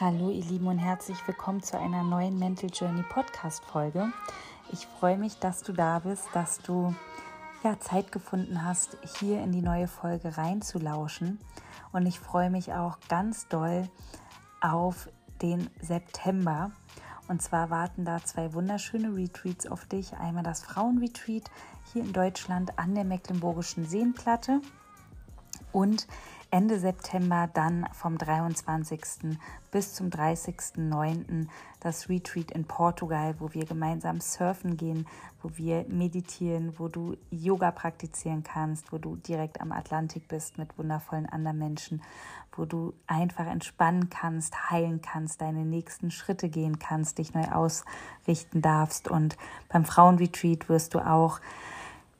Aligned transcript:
Hallo 0.00 0.30
ihr 0.30 0.44
Lieben 0.44 0.68
und 0.68 0.78
herzlich 0.78 1.18
willkommen 1.26 1.60
zu 1.60 1.76
einer 1.76 2.04
neuen 2.04 2.38
Mental 2.38 2.70
Journey 2.72 3.02
Podcast 3.02 3.64
Folge. 3.64 4.12
Ich 4.70 4.86
freue 4.86 5.18
mich, 5.18 5.40
dass 5.40 5.64
du 5.64 5.72
da 5.72 5.98
bist, 5.98 6.28
dass 6.34 6.60
du 6.60 6.94
ja 7.64 7.80
Zeit 7.80 8.12
gefunden 8.12 8.64
hast, 8.64 8.96
hier 9.18 9.42
in 9.42 9.50
die 9.50 9.60
neue 9.60 9.88
Folge 9.88 10.38
reinzulauschen 10.38 11.40
und 11.90 12.06
ich 12.06 12.20
freue 12.20 12.48
mich 12.48 12.72
auch 12.72 12.98
ganz 13.08 13.48
doll 13.48 13.88
auf 14.60 15.08
den 15.42 15.68
September. 15.80 16.70
Und 17.26 17.42
zwar 17.42 17.68
warten 17.68 18.04
da 18.04 18.22
zwei 18.22 18.54
wunderschöne 18.54 19.16
Retreats 19.16 19.66
auf 19.66 19.84
dich. 19.86 20.14
Einmal 20.14 20.44
das 20.44 20.62
Frauenretreat 20.62 21.50
hier 21.92 22.04
in 22.04 22.12
Deutschland 22.12 22.78
an 22.78 22.94
der 22.94 23.04
Mecklenburgischen 23.04 23.84
Seenplatte 23.84 24.60
und 25.72 26.06
Ende 26.50 26.78
September 26.78 27.46
dann 27.52 27.86
vom 27.92 28.16
23. 28.16 29.36
bis 29.70 29.92
zum 29.92 30.08
30.09. 30.08 31.46
das 31.80 32.08
Retreat 32.08 32.52
in 32.52 32.64
Portugal, 32.64 33.34
wo 33.38 33.52
wir 33.52 33.66
gemeinsam 33.66 34.22
surfen 34.22 34.78
gehen, 34.78 35.06
wo 35.42 35.50
wir 35.56 35.84
meditieren, 35.88 36.72
wo 36.78 36.88
du 36.88 37.16
Yoga 37.30 37.70
praktizieren 37.70 38.44
kannst, 38.44 38.92
wo 38.92 38.98
du 38.98 39.16
direkt 39.16 39.60
am 39.60 39.72
Atlantik 39.72 40.26
bist 40.26 40.56
mit 40.56 40.78
wundervollen 40.78 41.26
anderen 41.26 41.58
Menschen, 41.58 42.02
wo 42.52 42.64
du 42.64 42.94
einfach 43.06 43.46
entspannen 43.46 44.08
kannst, 44.08 44.70
heilen 44.70 45.02
kannst, 45.02 45.42
deine 45.42 45.66
nächsten 45.66 46.10
Schritte 46.10 46.48
gehen 46.48 46.78
kannst, 46.78 47.18
dich 47.18 47.34
neu 47.34 47.44
ausrichten 47.44 48.62
darfst. 48.62 49.06
Und 49.06 49.36
beim 49.68 49.84
Frauenretreat 49.84 50.70
wirst 50.70 50.94
du 50.94 51.00
auch 51.00 51.40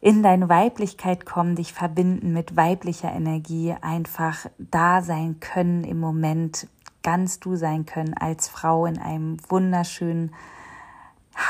in 0.01 0.23
deine 0.23 0.49
Weiblichkeit 0.49 1.27
kommen, 1.27 1.57
dich 1.57 1.73
verbinden 1.73 2.33
mit 2.33 2.57
weiblicher 2.57 3.13
Energie, 3.13 3.75
einfach 3.81 4.47
da 4.59 5.03
sein 5.03 5.41
können 5.41 5.85
im 5.85 5.99
Moment, 5.99 6.69
ganz 7.03 7.41
du 7.41 7.57
sein 7.57 7.85
können 7.87 8.15
als 8.15 8.49
Frau 8.49 8.87
in 8.87 8.99
einem 8.99 9.39
wunderschönen 9.49 10.35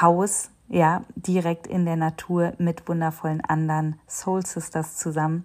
Haus, 0.01 0.51
ja, 0.69 1.05
direkt 1.15 1.67
in 1.67 1.85
der 1.85 1.97
Natur 1.97 2.53
mit 2.59 2.89
wundervollen 2.89 3.43
anderen 3.43 3.99
Soul 4.07 4.45
Sisters 4.45 4.97
zusammen. 4.97 5.45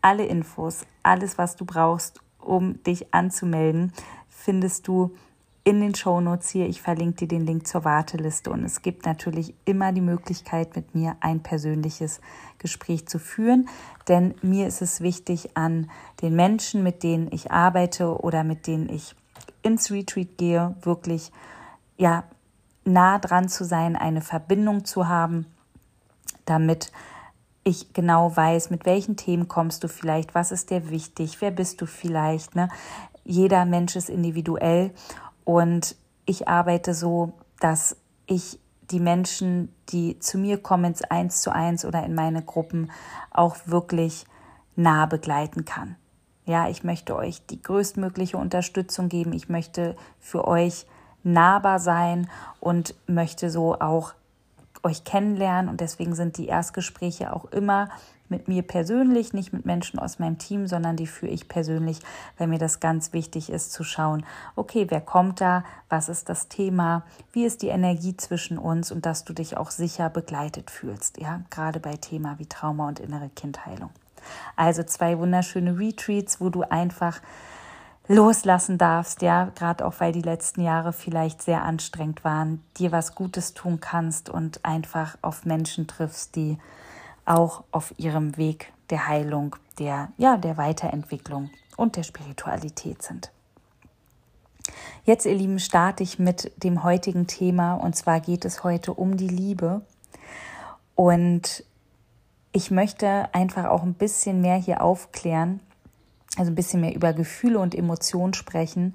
Alle 0.00 0.24
Infos, 0.24 0.86
alles, 1.02 1.38
was 1.38 1.56
du 1.56 1.64
brauchst, 1.64 2.20
um 2.38 2.82
dich 2.84 3.12
anzumelden, 3.12 3.92
findest 4.28 4.88
du 4.88 5.14
in 5.64 5.80
den 5.80 5.94
Shownotes 5.94 6.50
hier. 6.50 6.68
Ich 6.68 6.80
verlinke 6.80 7.26
dir 7.26 7.28
den 7.28 7.46
Link 7.46 7.66
zur 7.66 7.84
Warteliste 7.84 8.50
und 8.50 8.64
es 8.64 8.82
gibt 8.82 9.04
natürlich 9.06 9.54
immer 9.64 9.92
die 9.92 10.00
Möglichkeit, 10.00 10.74
mit 10.74 10.94
mir 10.94 11.16
ein 11.20 11.42
persönliches 11.42 12.20
Gespräch 12.58 13.06
zu 13.06 13.18
führen, 13.18 13.68
denn 14.08 14.34
mir 14.42 14.66
ist 14.66 14.82
es 14.82 15.00
wichtig, 15.00 15.56
an 15.56 15.90
den 16.22 16.34
Menschen, 16.34 16.82
mit 16.82 17.02
denen 17.02 17.28
ich 17.32 17.50
arbeite 17.50 18.20
oder 18.20 18.44
mit 18.44 18.66
denen 18.66 18.88
ich 18.88 19.14
ins 19.62 19.90
Retreat 19.90 20.38
gehe, 20.38 20.74
wirklich 20.82 21.30
ja 21.96 22.24
nah 22.84 23.18
dran 23.18 23.48
zu 23.48 23.64
sein, 23.64 23.96
eine 23.96 24.22
Verbindung 24.22 24.84
zu 24.84 25.08
haben, 25.08 25.46
damit 26.46 26.90
ich 27.62 27.92
genau 27.92 28.34
weiß, 28.34 28.70
mit 28.70 28.86
welchen 28.86 29.16
Themen 29.16 29.48
kommst 29.48 29.84
du 29.84 29.88
vielleicht, 29.88 30.34
was 30.34 30.50
ist 30.50 30.70
dir 30.70 30.90
wichtig, 30.90 31.40
wer 31.40 31.50
bist 31.50 31.80
du 31.82 31.86
vielleicht. 31.86 32.56
Ne? 32.56 32.70
Jeder 33.24 33.66
Mensch 33.66 33.96
ist 33.96 34.08
individuell 34.08 34.92
und 35.50 35.96
ich 36.26 36.46
arbeite 36.46 36.94
so, 36.94 37.32
dass 37.58 37.96
ich 38.26 38.60
die 38.92 39.00
Menschen, 39.00 39.74
die 39.88 40.16
zu 40.20 40.38
mir 40.38 40.62
kommen, 40.62 40.84
ins 40.84 41.02
Eins 41.02 41.42
zu 41.42 41.52
eins 41.52 41.84
oder 41.84 42.04
in 42.04 42.14
meine 42.14 42.42
Gruppen, 42.42 42.92
auch 43.32 43.56
wirklich 43.66 44.26
nah 44.76 45.06
begleiten 45.06 45.64
kann. 45.64 45.96
Ja, 46.46 46.68
ich 46.68 46.84
möchte 46.84 47.16
euch 47.16 47.44
die 47.46 47.60
größtmögliche 47.60 48.36
Unterstützung 48.36 49.08
geben. 49.08 49.32
Ich 49.32 49.48
möchte 49.48 49.96
für 50.20 50.46
euch 50.46 50.86
nahbar 51.24 51.80
sein 51.80 52.30
und 52.60 52.94
möchte 53.08 53.50
so 53.50 53.74
auch 53.80 54.14
euch 54.84 55.02
kennenlernen. 55.02 55.68
Und 55.68 55.80
deswegen 55.80 56.14
sind 56.14 56.38
die 56.38 56.46
Erstgespräche 56.46 57.34
auch 57.34 57.46
immer 57.46 57.88
mit 58.30 58.48
mir 58.48 58.62
persönlich, 58.62 59.32
nicht 59.32 59.52
mit 59.52 59.66
Menschen 59.66 59.98
aus 59.98 60.18
meinem 60.18 60.38
Team, 60.38 60.66
sondern 60.66 60.96
die 60.96 61.06
führe 61.06 61.32
ich 61.32 61.48
persönlich, 61.48 62.00
weil 62.38 62.46
mir 62.46 62.58
das 62.58 62.80
ganz 62.80 63.12
wichtig 63.12 63.50
ist 63.50 63.72
zu 63.72 63.84
schauen, 63.84 64.24
okay, 64.56 64.86
wer 64.88 65.00
kommt 65.00 65.40
da, 65.40 65.64
was 65.88 66.08
ist 66.08 66.28
das 66.28 66.48
Thema, 66.48 67.04
wie 67.32 67.44
ist 67.44 67.62
die 67.62 67.68
Energie 67.68 68.16
zwischen 68.16 68.58
uns 68.58 68.92
und 68.92 69.06
dass 69.06 69.24
du 69.24 69.32
dich 69.32 69.56
auch 69.56 69.70
sicher 69.70 70.10
begleitet 70.10 70.70
fühlst, 70.70 71.20
ja, 71.20 71.42
gerade 71.50 71.80
bei 71.80 71.96
Thema 71.96 72.38
wie 72.38 72.46
Trauma 72.46 72.88
und 72.88 73.00
innere 73.00 73.28
Kindheilung. 73.30 73.90
Also 74.56 74.82
zwei 74.82 75.18
wunderschöne 75.18 75.78
Retreats, 75.78 76.40
wo 76.40 76.50
du 76.50 76.62
einfach 76.62 77.20
loslassen 78.10 78.76
darfst, 78.76 79.22
ja, 79.22 79.52
gerade 79.54 79.86
auch 79.86 79.94
weil 79.98 80.12
die 80.12 80.20
letzten 80.20 80.62
Jahre 80.62 80.92
vielleicht 80.92 81.42
sehr 81.42 81.62
anstrengend 81.62 82.24
waren, 82.24 82.60
dir 82.76 82.90
was 82.90 83.14
Gutes 83.14 83.54
tun 83.54 83.78
kannst 83.78 84.28
und 84.28 84.64
einfach 84.64 85.16
auf 85.22 85.44
Menschen 85.44 85.86
triffst, 85.86 86.34
die 86.34 86.58
auch 87.24 87.64
auf 87.70 87.94
ihrem 87.96 88.36
Weg 88.36 88.72
der 88.90 89.08
Heilung, 89.08 89.56
der, 89.78 90.12
ja, 90.16 90.36
der 90.36 90.56
Weiterentwicklung 90.56 91.50
und 91.76 91.96
der 91.96 92.02
Spiritualität 92.02 93.02
sind. 93.02 93.32
Jetzt, 95.04 95.26
ihr 95.26 95.34
Lieben, 95.34 95.58
starte 95.58 96.02
ich 96.02 96.18
mit 96.18 96.52
dem 96.62 96.84
heutigen 96.84 97.26
Thema 97.26 97.74
und 97.74 97.96
zwar 97.96 98.20
geht 98.20 98.44
es 98.44 98.62
heute 98.64 98.92
um 98.92 99.16
die 99.16 99.28
Liebe. 99.28 99.82
Und 100.94 101.64
ich 102.52 102.70
möchte 102.70 103.32
einfach 103.32 103.64
auch 103.66 103.82
ein 103.82 103.94
bisschen 103.94 104.40
mehr 104.40 104.56
hier 104.56 104.82
aufklären, 104.82 105.60
also 106.36 106.50
ein 106.50 106.54
bisschen 106.54 106.80
mehr 106.80 106.94
über 106.94 107.12
Gefühle 107.12 107.58
und 107.58 107.74
Emotionen 107.74 108.34
sprechen, 108.34 108.94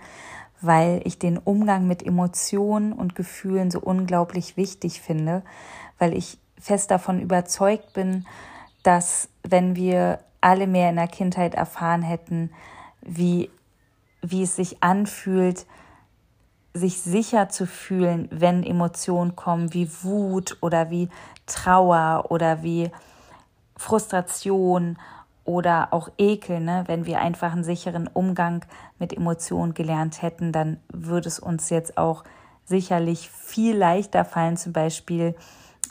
weil 0.61 1.01
ich 1.05 1.19
den 1.19 1.37
Umgang 1.37 1.87
mit 1.87 2.05
Emotionen 2.05 2.93
und 2.93 3.15
Gefühlen 3.15 3.71
so 3.71 3.79
unglaublich 3.79 4.57
wichtig 4.57 5.01
finde, 5.01 5.41
weil 5.97 6.15
ich 6.15 6.37
fest 6.59 6.91
davon 6.91 7.21
überzeugt 7.21 7.93
bin, 7.93 8.25
dass 8.83 9.29
wenn 9.43 9.75
wir 9.75 10.19
alle 10.41 10.67
mehr 10.67 10.89
in 10.89 10.95
der 10.95 11.07
Kindheit 11.07 11.55
erfahren 11.55 12.01
hätten, 12.01 12.51
wie, 13.01 13.49
wie 14.21 14.43
es 14.43 14.55
sich 14.55 14.83
anfühlt, 14.83 15.65
sich 16.73 16.99
sicher 17.01 17.49
zu 17.49 17.65
fühlen, 17.65 18.27
wenn 18.31 18.63
Emotionen 18.63 19.35
kommen, 19.35 19.73
wie 19.73 19.89
Wut 20.03 20.57
oder 20.61 20.89
wie 20.89 21.09
Trauer 21.45 22.25
oder 22.29 22.63
wie 22.63 22.91
Frustration 23.77 24.97
oder 25.45 25.89
auch 25.91 26.09
Ekel, 26.17 26.59
ne? 26.59 26.83
wenn 26.87 27.05
wir 27.05 27.21
einfach 27.21 27.53
einen 27.53 27.63
sicheren 27.63 28.07
Umgang 28.07 28.65
mit 28.99 29.13
Emotionen 29.13 29.73
gelernt 29.73 30.21
hätten, 30.21 30.51
dann 30.51 30.79
würde 30.89 31.27
es 31.27 31.39
uns 31.39 31.69
jetzt 31.69 31.97
auch 31.97 32.23
sicherlich 32.65 33.29
viel 33.29 33.77
leichter 33.77 34.25
fallen, 34.25 34.57
zum 34.57 34.73
Beispiel 34.73 35.35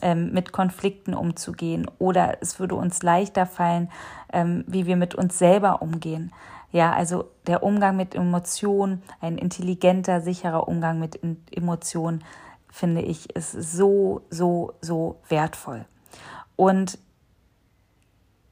ähm, 0.02 0.32
mit 0.32 0.52
Konflikten 0.52 1.14
umzugehen 1.14 1.90
oder 1.98 2.38
es 2.40 2.58
würde 2.58 2.74
uns 2.74 3.02
leichter 3.02 3.46
fallen, 3.46 3.90
ähm, 4.32 4.64
wie 4.66 4.86
wir 4.86 4.96
mit 4.96 5.14
uns 5.14 5.38
selber 5.38 5.82
umgehen. 5.82 6.32
Ja, 6.72 6.92
also 6.92 7.30
der 7.46 7.62
Umgang 7.62 7.96
mit 7.96 8.14
Emotionen, 8.14 9.02
ein 9.20 9.38
intelligenter, 9.38 10.20
sicherer 10.20 10.66
Umgang 10.66 10.98
mit 10.98 11.20
Emotionen, 11.52 12.24
finde 12.68 13.02
ich, 13.02 13.30
ist 13.36 13.52
so, 13.52 14.22
so, 14.30 14.72
so 14.80 15.20
wertvoll. 15.28 15.84
Und 16.56 16.98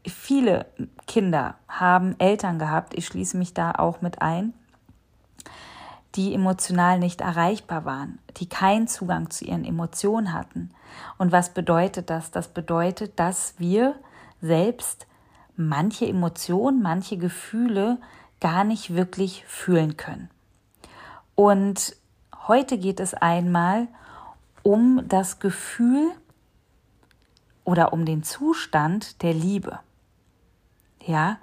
viele 0.07 0.67
Kinder 1.09 1.57
haben 1.67 2.15
Eltern 2.21 2.61
gehabt, 2.61 2.95
ich 2.95 3.07
schließe 3.07 3.37
mich 3.37 3.55
da 3.55 3.73
auch 3.73 4.01
mit 4.01 4.23
ein, 4.23 4.55
die 6.15 6.35
emotional 6.35 6.99
nicht 6.99 7.21
erreichbar 7.21 7.85
waren, 7.85 8.19
die 8.37 8.49
keinen 8.49 8.87
Zugang 8.87 9.31
zu 9.31 9.45
ihren 9.45 9.65
Emotionen 9.65 10.33
hatten. 10.33 10.71
Und 11.19 11.33
was 11.33 11.55
bedeutet 11.55 12.11
das? 12.11 12.31
Das 12.31 12.49
bedeutet, 12.49 13.19
dass 13.19 13.55
wir 13.59 13.95
selbst 14.41 15.07
manche 15.57 16.07
Emotionen, 16.07 16.83
manche 16.83 17.17
Gefühle 17.17 17.99
gar 18.41 18.65
nicht 18.65 18.95
wirklich 18.95 19.45
fühlen 19.47 19.97
können. 19.97 20.29
Und 21.35 21.97
heute 22.49 22.77
geht 22.77 23.01
es 23.01 23.15
einmal 23.15 23.89
um 24.63 25.03
das 25.09 25.39
Gefühl 25.39 26.11
oder 27.65 27.93
um 27.93 28.05
den 28.05 28.23
Zustand 28.23 29.23
der 29.23 29.33
Liebe. 29.33 29.79
Ja, 31.05 31.39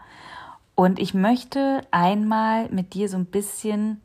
und 0.76 1.00
ich 1.00 1.14
möchte 1.14 1.82
einmal 1.92 2.70
mit 2.70 2.94
dir 2.94 3.10
so 3.10 3.18
ein 3.18 3.26
bisschen 3.26 4.02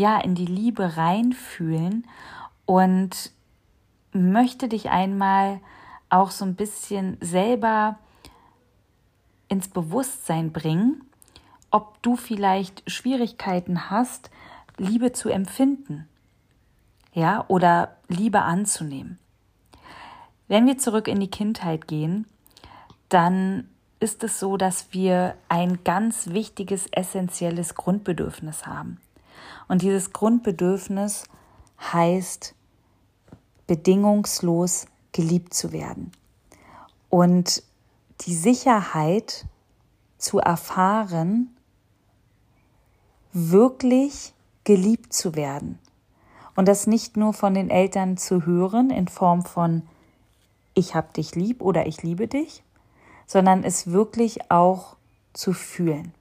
ja 0.00 0.18
in 0.18 0.34
die 0.34 0.46
Liebe 0.46 0.96
reinfühlen 0.96 2.06
und 2.66 3.32
möchte 4.12 4.68
dich 4.68 4.90
einmal 4.90 5.60
auch 6.08 6.30
so 6.30 6.44
ein 6.44 6.56
bisschen 6.56 7.16
selber 7.20 7.98
ins 9.48 9.68
Bewusstsein 9.68 10.52
bringen, 10.52 11.02
ob 11.70 12.02
du 12.02 12.16
vielleicht 12.16 12.88
Schwierigkeiten 12.90 13.90
hast, 13.90 14.30
Liebe 14.76 15.12
zu 15.12 15.28
empfinden. 15.28 16.08
Ja, 17.12 17.44
oder 17.48 17.96
Liebe 18.08 18.42
anzunehmen. 18.42 19.18
Wenn 20.48 20.66
wir 20.66 20.78
zurück 20.78 21.06
in 21.06 21.20
die 21.20 21.30
Kindheit 21.30 21.86
gehen, 21.86 22.26
dann 23.08 23.68
ist 24.00 24.24
es 24.24 24.40
so, 24.40 24.56
dass 24.56 24.92
wir 24.92 25.34
ein 25.48 25.84
ganz 25.84 26.28
wichtiges, 26.28 26.86
essentielles 26.86 27.74
Grundbedürfnis 27.74 28.66
haben. 28.66 29.00
Und 29.70 29.82
dieses 29.82 30.12
Grundbedürfnis 30.12 31.26
heißt 31.80 32.56
bedingungslos 33.68 34.86
geliebt 35.12 35.54
zu 35.54 35.70
werden. 35.70 36.10
Und 37.08 37.62
die 38.22 38.34
Sicherheit 38.34 39.46
zu 40.18 40.40
erfahren, 40.40 41.56
wirklich 43.32 44.34
geliebt 44.64 45.12
zu 45.12 45.36
werden. 45.36 45.78
Und 46.56 46.66
das 46.66 46.88
nicht 46.88 47.16
nur 47.16 47.32
von 47.32 47.54
den 47.54 47.70
Eltern 47.70 48.16
zu 48.16 48.44
hören 48.46 48.90
in 48.90 49.06
Form 49.06 49.44
von 49.44 49.82
ich 50.74 50.96
hab 50.96 51.14
dich 51.14 51.36
lieb 51.36 51.62
oder 51.62 51.86
ich 51.86 52.02
liebe 52.02 52.26
dich, 52.26 52.64
sondern 53.24 53.62
es 53.62 53.92
wirklich 53.92 54.50
auch 54.50 54.96
zu 55.32 55.52
fühlen. 55.52 56.12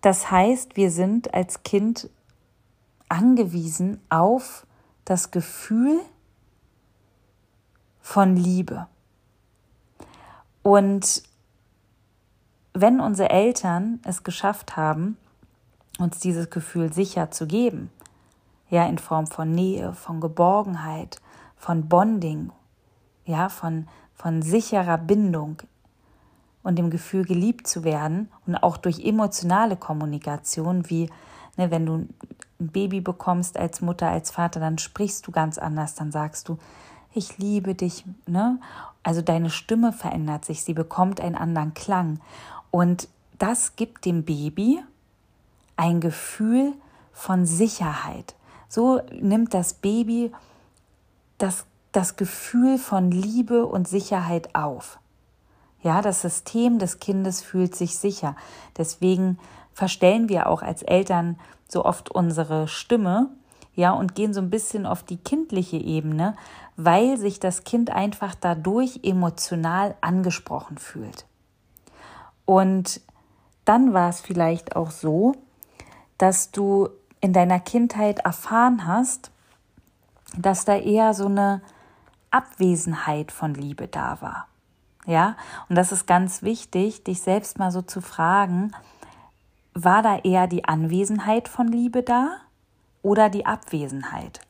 Das 0.00 0.30
heißt, 0.30 0.76
wir 0.76 0.90
sind 0.90 1.34
als 1.34 1.62
Kind 1.62 2.08
angewiesen 3.08 4.00
auf 4.08 4.66
das 5.04 5.30
Gefühl 5.30 6.00
von 8.00 8.36
Liebe. 8.36 8.86
Und 10.62 11.22
wenn 12.74 13.00
unsere 13.00 13.30
Eltern 13.30 14.00
es 14.04 14.22
geschafft 14.22 14.76
haben, 14.76 15.16
uns 15.98 16.18
dieses 16.20 16.50
Gefühl 16.50 16.92
sicher 16.92 17.30
zu 17.30 17.46
geben, 17.46 17.90
ja, 18.70 18.86
in 18.86 18.98
Form 18.98 19.26
von 19.26 19.50
Nähe, 19.50 19.94
von 19.94 20.20
Geborgenheit, 20.20 21.20
von 21.56 21.88
Bonding, 21.88 22.52
ja, 23.24 23.48
von, 23.48 23.88
von 24.14 24.42
sicherer 24.42 24.98
Bindung 24.98 25.62
und 26.68 26.76
dem 26.76 26.90
Gefühl, 26.90 27.24
geliebt 27.24 27.66
zu 27.66 27.82
werden 27.82 28.28
und 28.46 28.54
auch 28.54 28.76
durch 28.76 29.02
emotionale 29.02 29.74
Kommunikation, 29.74 30.90
wie 30.90 31.08
ne, 31.56 31.70
wenn 31.70 31.86
du 31.86 31.94
ein 32.60 32.68
Baby 32.68 33.00
bekommst 33.00 33.56
als 33.56 33.80
Mutter, 33.80 34.10
als 34.10 34.30
Vater, 34.30 34.60
dann 34.60 34.76
sprichst 34.76 35.26
du 35.26 35.32
ganz 35.32 35.56
anders, 35.56 35.94
dann 35.94 36.12
sagst 36.12 36.46
du, 36.46 36.58
ich 37.14 37.38
liebe 37.38 37.74
dich, 37.74 38.04
ne? 38.26 38.60
Also 39.02 39.22
deine 39.22 39.48
Stimme 39.48 39.94
verändert 39.94 40.44
sich, 40.44 40.62
sie 40.62 40.74
bekommt 40.74 41.22
einen 41.22 41.36
anderen 41.36 41.72
Klang. 41.72 42.20
Und 42.70 43.08
das 43.38 43.76
gibt 43.76 44.04
dem 44.04 44.24
Baby 44.24 44.78
ein 45.76 46.00
Gefühl 46.00 46.74
von 47.14 47.46
Sicherheit. 47.46 48.34
So 48.68 49.00
nimmt 49.18 49.54
das 49.54 49.72
Baby 49.72 50.32
das, 51.38 51.64
das 51.92 52.16
Gefühl 52.16 52.76
von 52.76 53.10
Liebe 53.10 53.64
und 53.64 53.88
Sicherheit 53.88 54.54
auf. 54.54 54.98
Ja, 55.82 56.02
das 56.02 56.22
System 56.22 56.78
des 56.78 56.98
Kindes 56.98 57.42
fühlt 57.42 57.74
sich 57.74 57.98
sicher. 57.98 58.36
Deswegen 58.76 59.38
verstellen 59.72 60.28
wir 60.28 60.48
auch 60.48 60.62
als 60.62 60.82
Eltern 60.82 61.38
so 61.68 61.84
oft 61.84 62.10
unsere 62.10 62.66
Stimme, 62.66 63.30
ja, 63.74 63.92
und 63.92 64.16
gehen 64.16 64.34
so 64.34 64.40
ein 64.40 64.50
bisschen 64.50 64.86
auf 64.86 65.04
die 65.04 65.18
kindliche 65.18 65.76
Ebene, 65.76 66.34
weil 66.76 67.16
sich 67.16 67.38
das 67.38 67.62
Kind 67.62 67.90
einfach 67.90 68.34
dadurch 68.34 69.00
emotional 69.04 69.94
angesprochen 70.00 70.78
fühlt. 70.78 71.26
Und 72.44 73.00
dann 73.64 73.92
war 73.94 74.08
es 74.08 74.20
vielleicht 74.20 74.74
auch 74.74 74.90
so, 74.90 75.36
dass 76.16 76.50
du 76.50 76.88
in 77.20 77.32
deiner 77.32 77.60
Kindheit 77.60 78.20
erfahren 78.20 78.86
hast, 78.86 79.30
dass 80.36 80.64
da 80.64 80.76
eher 80.76 81.14
so 81.14 81.26
eine 81.26 81.62
Abwesenheit 82.30 83.30
von 83.30 83.54
Liebe 83.54 83.86
da 83.86 84.20
war. 84.20 84.48
Ja, 85.08 85.36
und 85.70 85.74
das 85.74 85.90
ist 85.90 86.06
ganz 86.06 86.42
wichtig, 86.42 87.02
dich 87.02 87.22
selbst 87.22 87.58
mal 87.58 87.70
so 87.70 87.80
zu 87.80 88.02
fragen, 88.02 88.72
war 89.72 90.02
da 90.02 90.18
eher 90.18 90.46
die 90.46 90.66
Anwesenheit 90.66 91.48
von 91.48 91.66
Liebe 91.66 92.02
da 92.02 92.36
oder 93.00 93.30
die 93.30 93.46
Abwesenheit? 93.46 94.42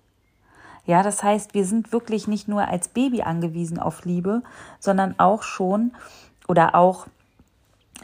Ja, 0.84 1.04
das 1.04 1.22
heißt, 1.22 1.54
wir 1.54 1.64
sind 1.64 1.92
wirklich 1.92 2.26
nicht 2.26 2.48
nur 2.48 2.66
als 2.66 2.88
Baby 2.88 3.22
angewiesen 3.22 3.78
auf 3.78 4.04
Liebe, 4.04 4.42
sondern 4.80 5.14
auch 5.20 5.44
schon 5.44 5.92
oder 6.48 6.74
auch, 6.74 7.06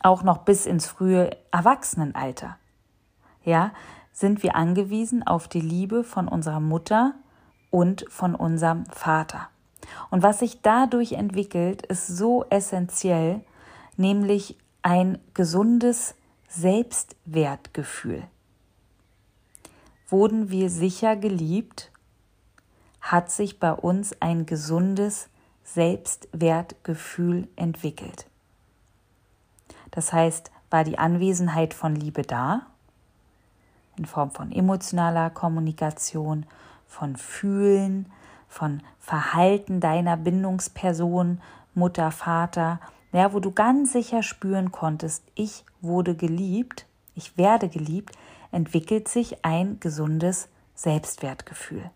auch 0.04 0.22
noch 0.22 0.38
bis 0.38 0.64
ins 0.64 0.86
frühe 0.86 1.30
Erwachsenenalter. 1.50 2.56
Ja, 3.42 3.72
sind 4.12 4.44
wir 4.44 4.54
angewiesen 4.54 5.26
auf 5.26 5.48
die 5.48 5.60
Liebe 5.60 6.04
von 6.04 6.28
unserer 6.28 6.60
Mutter 6.60 7.14
und 7.72 8.04
von 8.10 8.36
unserem 8.36 8.86
Vater. 8.86 9.48
Und 10.10 10.22
was 10.22 10.40
sich 10.40 10.62
dadurch 10.62 11.12
entwickelt, 11.12 11.84
ist 11.86 12.06
so 12.06 12.44
essentiell, 12.50 13.40
nämlich 13.96 14.56
ein 14.82 15.18
gesundes 15.34 16.14
Selbstwertgefühl. 16.48 18.22
Wurden 20.08 20.50
wir 20.50 20.70
sicher 20.70 21.16
geliebt, 21.16 21.90
hat 23.00 23.30
sich 23.30 23.58
bei 23.58 23.72
uns 23.72 24.14
ein 24.20 24.46
gesundes 24.46 25.28
Selbstwertgefühl 25.64 27.48
entwickelt. 27.56 28.26
Das 29.90 30.12
heißt, 30.12 30.50
war 30.70 30.84
die 30.84 30.98
Anwesenheit 30.98 31.74
von 31.74 31.94
Liebe 31.94 32.22
da, 32.22 32.66
in 33.96 34.06
Form 34.06 34.30
von 34.30 34.50
emotionaler 34.52 35.30
Kommunikation, 35.30 36.46
von 36.86 37.16
Fühlen, 37.16 38.10
von 38.54 38.82
Verhalten 39.00 39.80
deiner 39.80 40.16
Bindungsperson, 40.16 41.40
Mutter, 41.74 42.12
Vater, 42.12 42.78
ja, 43.12 43.32
wo 43.32 43.40
du 43.40 43.50
ganz 43.50 43.92
sicher 43.92 44.22
spüren 44.22 44.70
konntest, 44.70 45.24
ich 45.34 45.64
wurde 45.80 46.14
geliebt, 46.14 46.86
ich 47.16 47.36
werde 47.36 47.68
geliebt, 47.68 48.16
entwickelt 48.52 49.08
sich 49.08 49.44
ein 49.44 49.80
gesundes 49.80 50.48
Selbstwertgefühl. 50.76 51.90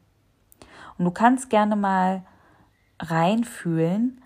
Und 0.99 1.05
du 1.05 1.13
kannst 1.13 1.49
gerne 1.49 1.77
mal 1.77 2.25
reinfühlen, 2.99 4.21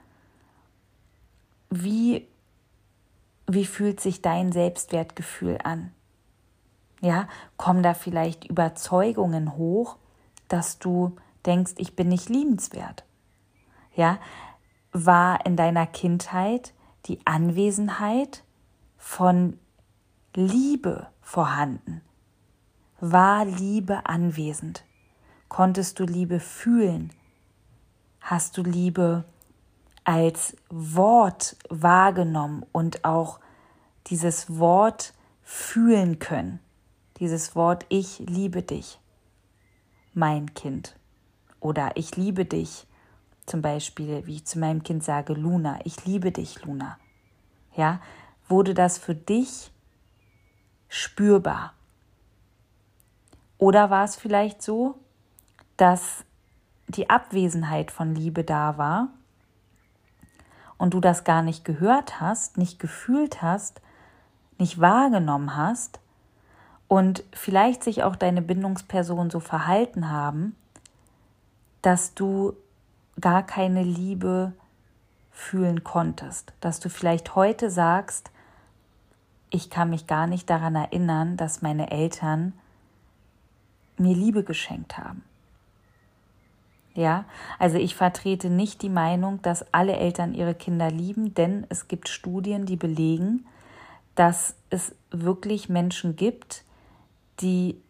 wie, 1.69 2.27
wie 3.47 3.67
fühlt 3.67 4.01
sich 4.01 4.23
dein 4.23 4.53
Selbstwertgefühl 4.53 5.59
an? 5.65 5.93
Ja, 7.03 7.29
kommen 7.59 7.83
da 7.83 7.93
vielleicht 7.93 8.47
Überzeugungen 8.47 9.57
hoch, 9.59 9.97
dass 10.49 10.79
du 10.79 11.17
denkst, 11.47 11.75
ich 11.79 11.97
bin 11.97 12.09
nicht 12.09 12.29
liebenswert. 12.29 13.05
Ja, 13.95 14.19
war 14.93 15.45
in 15.47 15.57
deiner 15.57 15.87
Kindheit 15.87 16.75
die 17.07 17.19
Anwesenheit 17.27 18.45
von 18.97 19.59
Liebe 20.35 21.09
vorhanden? 21.21 22.03
War 23.01 23.45
Liebe 23.45 24.07
anwesend? 24.07 24.85
Konntest 25.49 25.99
du 25.99 26.05
Liebe 26.05 26.41
fühlen? 26.41 27.13
Hast 28.21 28.57
du 28.57 28.63
Liebe 28.63 29.25
als 30.05 30.57
Wort 30.71 31.57
wahrgenommen 31.69 32.65
und 32.73 33.05
auch 33.05 33.41
dieses 34.07 34.59
Wort 34.59 35.13
fühlen 35.43 36.19
können? 36.19 36.61
Dieses 37.19 37.55
Wort 37.55 37.85
Ich 37.89 38.21
liebe 38.21 38.63
dich, 38.63 38.99
mein 40.15 40.55
Kind 40.55 40.97
oder 41.63 41.93
ich 41.95 42.17
liebe 42.17 42.45
dich. 42.45 42.87
Zum 43.47 43.63
Beispiel, 43.63 44.27
wie 44.27 44.37
ich 44.37 44.45
zu 44.45 44.59
meinem 44.59 44.83
Kind 44.83 45.03
sage, 45.03 45.33
Luna, 45.33 45.79
ich 45.85 46.05
liebe 46.05 46.33
dich, 46.33 46.65
Luna. 46.65 46.99
Ja, 47.75 48.01
wurde 48.49 48.75
das 48.75 48.99
für 48.99 49.15
dich 49.15 49.71
spürbar? 50.89 51.73
Oder 53.59 53.91
war 53.91 54.05
es 54.05 54.17
vielleicht 54.17 54.61
so, 54.61 54.97
dass 55.77 56.25
die 56.89 57.09
Abwesenheit 57.09 57.91
von 57.91 58.15
Liebe 58.15 58.45
da 58.45 58.77
war 58.77 59.09
und 60.79 60.95
du 60.95 61.01
das 61.01 61.25
gar 61.25 61.43
nicht 61.43 61.65
gehört 61.65 62.21
hast, 62.21 62.59
nicht 62.59 62.79
gefühlt 62.79 63.41
hast, 63.41 63.81
nicht 64.59 64.81
wahrgenommen 64.81 65.57
hast 65.57 66.01
und 66.89 67.25
vielleicht 67.33 67.83
sich 67.85 68.03
auch 68.03 68.17
deine 68.17 68.43
Bindungspersonen 68.43 69.31
so 69.31 69.41
verhalten 69.41 70.11
haben, 70.11 70.57
dass 71.83 72.15
du 72.15 72.55
gar 73.21 73.45
keine 73.45 73.83
Liebe 73.83 74.53
fühlen 75.31 75.85
konntest, 75.85 76.53
dass 76.61 76.81
du 76.81 76.89
vielleicht 76.89 77.35
heute 77.35 77.71
sagst, 77.71 78.31
ich 79.51 79.69
kann 79.69 79.91
mich 79.91 80.07
gar 80.07 80.27
nicht 80.27 80.49
daran 80.49 80.75
erinnern, 80.75 81.37
dass 81.37 81.61
meine 81.61 81.91
Eltern 81.91 82.55
mir 83.99 84.15
Liebe 84.15 84.45
geschenkt 84.45 84.97
haben. 84.97 85.23
Ja, 86.95 87.25
also 87.59 87.79
ich 87.79 87.95
vertrete 87.95 88.51
nicht 88.51 88.83
die 88.83 88.91
Meinung, 88.91 89.41
dass 89.43 89.73
alle 89.73 89.97
Eltern 89.97 90.35
ihre 90.35 90.55
Kinder 90.55 90.91
lieben, 90.91 91.35
denn 91.35 91.67
es 91.71 91.89
gibt 91.89 92.09
Studien, 92.09 92.67
die 92.67 92.77
belegen, 92.77 93.47
dass 94.15 94.55
es 94.69 94.95
wirklich 95.11 95.71
Menschen 95.71 96.17
gibt, 96.17 96.65
die 97.41 97.81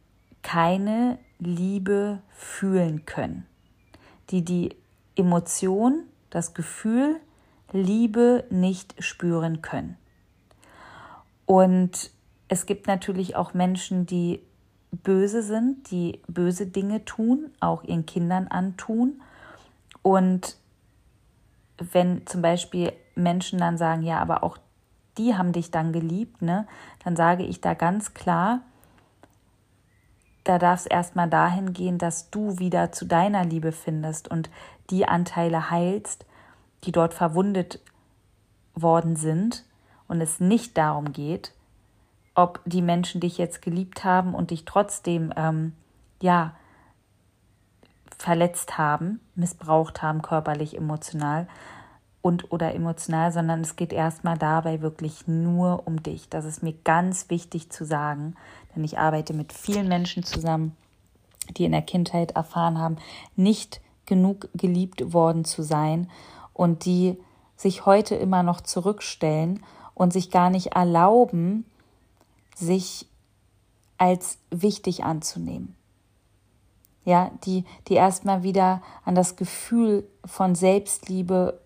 keine 0.43 1.19
Liebe 1.39 2.21
fühlen 2.31 3.05
können 3.07 3.47
die 4.33 4.45
die 4.45 4.75
Emotion, 5.15 6.05
das 6.31 6.55
Gefühl 6.55 7.21
Liebe 7.71 8.45
nicht 8.51 8.95
spüren 9.03 9.63
können. 9.63 9.97
Und 11.47 12.11
es 12.49 12.67
gibt 12.67 12.87
natürlich 12.87 13.37
auch 13.37 13.55
Menschen, 13.55 14.07
die 14.07 14.41
böse 14.91 15.43
sind, 15.43 15.91
die 15.91 16.21
böse 16.29 16.67
Dinge 16.67 17.05
tun, 17.05 17.51
auch 17.61 17.83
ihren 17.85 18.05
Kindern 18.05 18.47
antun. 18.49 19.23
Und 20.03 20.57
wenn 21.79 22.27
zum 22.27 22.43
Beispiel 22.43 22.93
Menschen 23.15 23.59
dann 23.59 23.79
sagen, 23.79 24.03
ja, 24.03 24.19
aber 24.19 24.45
auch 24.45 24.59
die 25.19 25.35
haben 25.35 25.53
dich 25.53 25.71
dann 25.71 25.93
geliebt, 25.93 26.43
ne, 26.43 26.67
dann 27.05 27.17
sage 27.17 27.45
ich 27.45 27.61
da 27.61 27.75
ganz 27.75 28.15
klar, 28.15 28.63
da 30.45 30.59
darf 30.59 30.81
es 30.81 30.87
erstmal 30.87 31.29
dahin 31.29 31.73
gehen, 31.73 31.99
dass 31.99 32.31
du 32.31 32.59
wieder 32.59 32.93
zu 32.93 33.05
deiner 33.05 33.45
Liebe 33.45 33.73
findest 33.73 34.29
und 34.29 34.51
die 34.91 35.07
Anteile 35.07 35.71
heilst, 35.71 36.27
die 36.85 36.93
dort 36.93 37.15
verwundet 37.15 37.81
worden 38.75 39.17
sind 39.17 39.65
und 40.09 40.21
es 40.21 40.41
nicht 40.41 40.77
darum 40.77 41.13
geht, 41.13 41.53
ob 42.35 42.61
die 42.65 42.83
Menschen 42.83 43.21
dich 43.21 43.39
jetzt 43.39 43.63
geliebt 43.63 44.05
haben 44.05 44.35
und 44.35 44.51
dich 44.51 44.65
trotzdem, 44.65 45.33
ähm, 45.37 45.75
ja, 46.21 46.55
verletzt 48.19 48.79
haben, 48.79 49.21
missbraucht 49.35 50.01
haben, 50.03 50.23
körperlich, 50.23 50.77
emotional 50.77 51.49
und 52.23 52.53
oder 52.53 52.75
emotional, 52.75 53.33
sondern 53.33 53.63
es 53.63 53.75
geht 53.75 53.93
erstmal 53.93 54.39
dabei 54.39 54.81
wirklich 54.81 55.27
nur 55.27 55.87
um 55.87 56.03
dich. 56.03 56.29
Das 56.29 56.45
ist 56.45 56.63
mir 56.63 56.73
ganz 56.85 57.29
wichtig 57.31 57.71
zu 57.71 57.85
sagen, 57.85 58.37
denn 58.75 58.85
ich 58.85 58.99
arbeite 58.99 59.35
mit 59.35 59.53
vielen 59.53 59.89
Menschen 59.89 60.25
zusammen, 60.25 60.77
die 61.57 61.65
in 61.65 61.73
der 61.73 61.83
Kindheit 61.83 62.33
erfahren 62.33 62.79
haben, 62.79 62.97
nicht 63.37 63.81
genug 64.07 64.49
geliebt 64.55 65.13
worden 65.13 65.45
zu 65.45 65.63
sein 65.63 66.11
und 66.53 66.85
die 66.85 67.17
sich 67.57 67.87
heute 67.87 68.15
immer 68.15 68.43
noch 68.43 68.61
zurückstellen 68.61 69.63
und 69.95 70.13
sich 70.13 70.31
gar 70.31 70.51
nicht 70.51 70.69
erlauben, 70.69 71.65
sich 72.55 73.07
als 73.99 74.39
wichtig 74.51 75.05
anzunehmen. 75.05 75.77
Ja, 77.05 77.31
die, 77.45 77.65
die 77.89 77.95
erstmal 77.95 78.43
wieder 78.43 78.83
an 79.05 79.15
das 79.15 79.37
Gefühl 79.37 80.09
von 80.25 80.55
Selbstliebe 80.55 81.61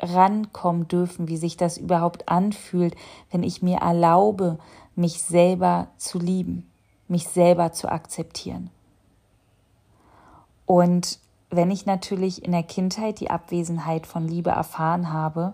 rankommen 0.00 0.88
dürfen, 0.88 1.28
wie 1.28 1.36
sich 1.36 1.56
das 1.56 1.78
überhaupt 1.78 2.28
anfühlt, 2.28 2.96
wenn 3.30 3.42
ich 3.42 3.62
mir 3.62 3.78
erlaube, 3.78 4.58
mich 4.94 5.22
selber 5.22 5.88
zu 5.96 6.18
lieben, 6.18 6.70
mich 7.08 7.28
selber 7.28 7.72
zu 7.72 7.90
akzeptieren. 7.90 8.70
Und 10.66 11.18
wenn 11.50 11.70
ich 11.70 11.86
natürlich 11.86 12.44
in 12.44 12.52
der 12.52 12.62
Kindheit 12.62 13.20
die 13.20 13.30
Abwesenheit 13.30 14.06
von 14.06 14.26
Liebe 14.26 14.50
erfahren 14.50 15.12
habe, 15.12 15.52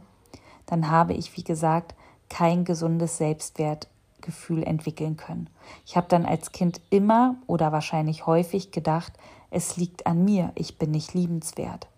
dann 0.67 0.91
habe 0.91 1.15
ich, 1.15 1.37
wie 1.37 1.43
gesagt, 1.43 1.95
kein 2.29 2.65
gesundes 2.65 3.17
Selbstwertgefühl 3.17 4.63
entwickeln 4.63 5.17
können. 5.17 5.49
Ich 5.87 5.97
habe 5.97 6.07
dann 6.09 6.25
als 6.25 6.53
Kind 6.53 6.81
immer 6.91 7.37
oder 7.47 7.73
wahrscheinlich 7.73 8.27
häufig 8.27 8.71
gedacht, 8.71 9.13
es 9.51 9.77
liegt 9.77 10.07
an 10.07 10.25
mir, 10.25 10.53
ich 10.55 10.79
bin 10.79 10.91
nicht 10.91 11.15
liebenswert. 11.15 11.89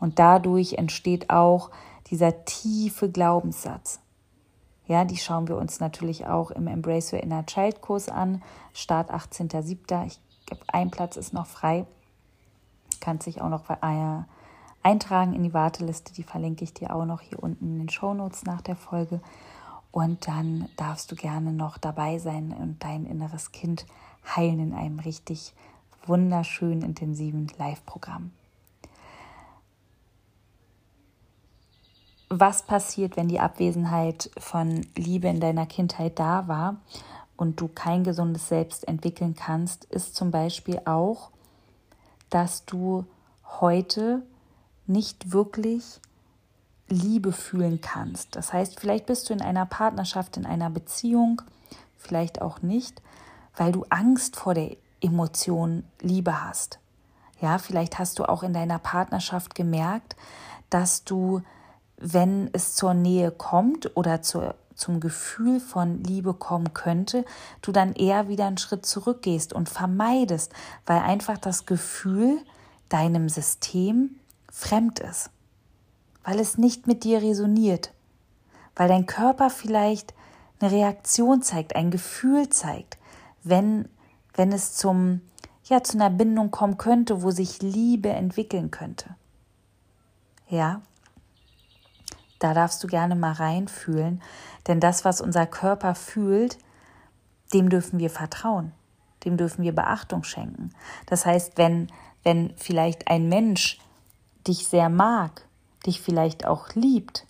Und 0.00 0.18
dadurch 0.18 0.74
entsteht 0.74 1.28
auch 1.30 1.70
dieser 2.10 2.44
tiefe 2.44 3.10
Glaubenssatz. 3.10 4.00
Ja, 4.88 5.04
die 5.04 5.16
schauen 5.16 5.46
wir 5.46 5.56
uns 5.56 5.78
natürlich 5.78 6.26
auch 6.26 6.50
im 6.50 6.66
Embrace 6.66 7.12
Your 7.12 7.22
Inner 7.22 7.46
Child 7.46 7.80
Kurs 7.80 8.08
an. 8.08 8.42
Start 8.72 9.12
18.07. 9.12 10.06
Ich 10.06 10.18
glaube, 10.46 10.64
ein 10.66 10.90
Platz 10.90 11.16
ist 11.16 11.32
noch 11.32 11.46
frei 11.46 11.86
kannst 13.00 13.26
dich 13.26 13.40
auch 13.40 13.48
noch 13.48 13.70
äh, 13.70 14.22
eintragen 14.82 15.32
in 15.32 15.42
die 15.42 15.54
Warteliste. 15.54 16.12
Die 16.12 16.22
verlinke 16.22 16.64
ich 16.64 16.74
dir 16.74 16.94
auch 16.94 17.04
noch 17.04 17.20
hier 17.20 17.42
unten 17.42 17.64
in 17.66 17.78
den 17.78 17.88
Show 17.88 18.14
Notes 18.14 18.44
nach 18.44 18.60
der 18.60 18.76
Folge. 18.76 19.20
Und 19.90 20.28
dann 20.28 20.68
darfst 20.76 21.10
du 21.10 21.16
gerne 21.16 21.52
noch 21.52 21.78
dabei 21.78 22.18
sein 22.18 22.52
und 22.52 22.84
dein 22.84 23.06
inneres 23.06 23.52
Kind 23.52 23.86
heilen 24.36 24.60
in 24.60 24.74
einem 24.74 24.98
richtig 24.98 25.54
wunderschönen, 26.06 26.82
intensiven 26.82 27.50
Live-Programm. 27.56 28.30
Was 32.28 32.62
passiert, 32.62 33.16
wenn 33.16 33.28
die 33.28 33.40
Abwesenheit 33.40 34.30
von 34.38 34.86
Liebe 34.94 35.28
in 35.28 35.40
deiner 35.40 35.66
Kindheit 35.66 36.18
da 36.18 36.46
war 36.46 36.76
und 37.36 37.60
du 37.60 37.68
kein 37.68 38.04
gesundes 38.04 38.48
Selbst 38.48 38.86
entwickeln 38.86 39.34
kannst, 39.34 39.84
ist 39.86 40.14
zum 40.14 40.30
Beispiel 40.30 40.80
auch, 40.84 41.30
dass 42.28 42.64
du 42.66 43.06
heute 43.60 44.22
nicht 44.86 45.32
wirklich 45.32 46.00
Liebe 46.88 47.32
fühlen 47.32 47.80
kannst. 47.80 48.36
Das 48.36 48.52
heißt, 48.52 48.80
vielleicht 48.80 49.06
bist 49.06 49.28
du 49.28 49.34
in 49.34 49.42
einer 49.42 49.66
Partnerschaft, 49.66 50.36
in 50.36 50.46
einer 50.46 50.70
Beziehung, 50.70 51.42
vielleicht 51.96 52.40
auch 52.40 52.62
nicht, 52.62 53.02
weil 53.56 53.72
du 53.72 53.84
Angst 53.90 54.36
vor 54.36 54.54
der 54.54 54.76
Emotion 55.00 55.84
Liebe 56.00 56.44
hast. 56.44 56.78
Ja, 57.40 57.58
vielleicht 57.58 57.98
hast 57.98 58.18
du 58.18 58.24
auch 58.24 58.42
in 58.42 58.52
deiner 58.52 58.78
Partnerschaft 58.78 59.54
gemerkt, 59.54 60.16
dass 60.70 61.04
du, 61.04 61.42
wenn 61.98 62.50
es 62.52 62.74
zur 62.74 62.94
Nähe 62.94 63.30
kommt 63.30 63.96
oder 63.96 64.22
zur 64.22 64.54
zum 64.78 65.00
Gefühl 65.00 65.58
von 65.60 66.02
Liebe 66.04 66.32
kommen 66.32 66.72
könnte, 66.72 67.24
du 67.62 67.72
dann 67.72 67.94
eher 67.94 68.28
wieder 68.28 68.46
einen 68.46 68.58
Schritt 68.58 68.86
zurückgehst 68.86 69.52
und 69.52 69.68
vermeidest, 69.68 70.52
weil 70.86 71.00
einfach 71.00 71.36
das 71.36 71.66
Gefühl 71.66 72.38
deinem 72.88 73.28
System 73.28 74.20
fremd 74.50 75.00
ist, 75.00 75.30
weil 76.24 76.38
es 76.38 76.58
nicht 76.58 76.86
mit 76.86 77.04
dir 77.04 77.20
resoniert, 77.20 77.92
weil 78.76 78.88
dein 78.88 79.06
Körper 79.06 79.50
vielleicht 79.50 80.14
eine 80.60 80.70
Reaktion 80.70 81.42
zeigt, 81.42 81.76
ein 81.76 81.90
Gefühl 81.90 82.48
zeigt, 82.48 82.98
wenn, 83.42 83.88
wenn 84.34 84.52
es 84.52 84.74
zum, 84.74 85.20
ja, 85.64 85.82
zu 85.82 85.96
einer 85.96 86.10
Bindung 86.10 86.50
kommen 86.50 86.78
könnte, 86.78 87.22
wo 87.22 87.30
sich 87.30 87.62
Liebe 87.62 88.10
entwickeln 88.10 88.70
könnte. 88.70 89.16
Ja, 90.48 90.82
da 92.38 92.54
darfst 92.54 92.82
du 92.82 92.86
gerne 92.86 93.16
mal 93.16 93.32
reinfühlen, 93.32 94.22
denn 94.66 94.80
das, 94.80 95.04
was 95.04 95.20
unser 95.20 95.46
Körper 95.46 95.94
fühlt, 95.94 96.58
dem 97.52 97.68
dürfen 97.68 97.98
wir 97.98 98.10
vertrauen, 98.10 98.72
dem 99.24 99.36
dürfen 99.36 99.64
wir 99.64 99.74
Beachtung 99.74 100.24
schenken. 100.24 100.70
Das 101.06 101.26
heißt, 101.26 101.56
wenn, 101.56 101.88
wenn 102.22 102.52
vielleicht 102.56 103.08
ein 103.08 103.28
Mensch 103.28 103.78
dich 104.46 104.68
sehr 104.68 104.88
mag, 104.88 105.46
dich 105.86 106.00
vielleicht 106.00 106.46
auch 106.46 106.74
liebt 106.74 107.26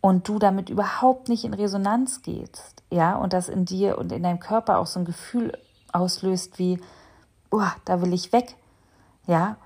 und 0.00 0.28
du 0.28 0.38
damit 0.38 0.70
überhaupt 0.70 1.28
nicht 1.28 1.44
in 1.44 1.54
Resonanz 1.54 2.22
gehst, 2.22 2.82
ja, 2.90 3.16
und 3.16 3.32
das 3.32 3.48
in 3.48 3.64
dir 3.64 3.98
und 3.98 4.12
in 4.12 4.22
deinem 4.22 4.40
Körper 4.40 4.78
auch 4.78 4.86
so 4.86 5.00
ein 5.00 5.04
Gefühl 5.04 5.58
auslöst 5.92 6.58
wie, 6.58 6.80
oh, 7.50 7.62
da 7.84 8.00
will 8.00 8.12
ich 8.12 8.32
weg, 8.32 8.56
ja, 9.26 9.56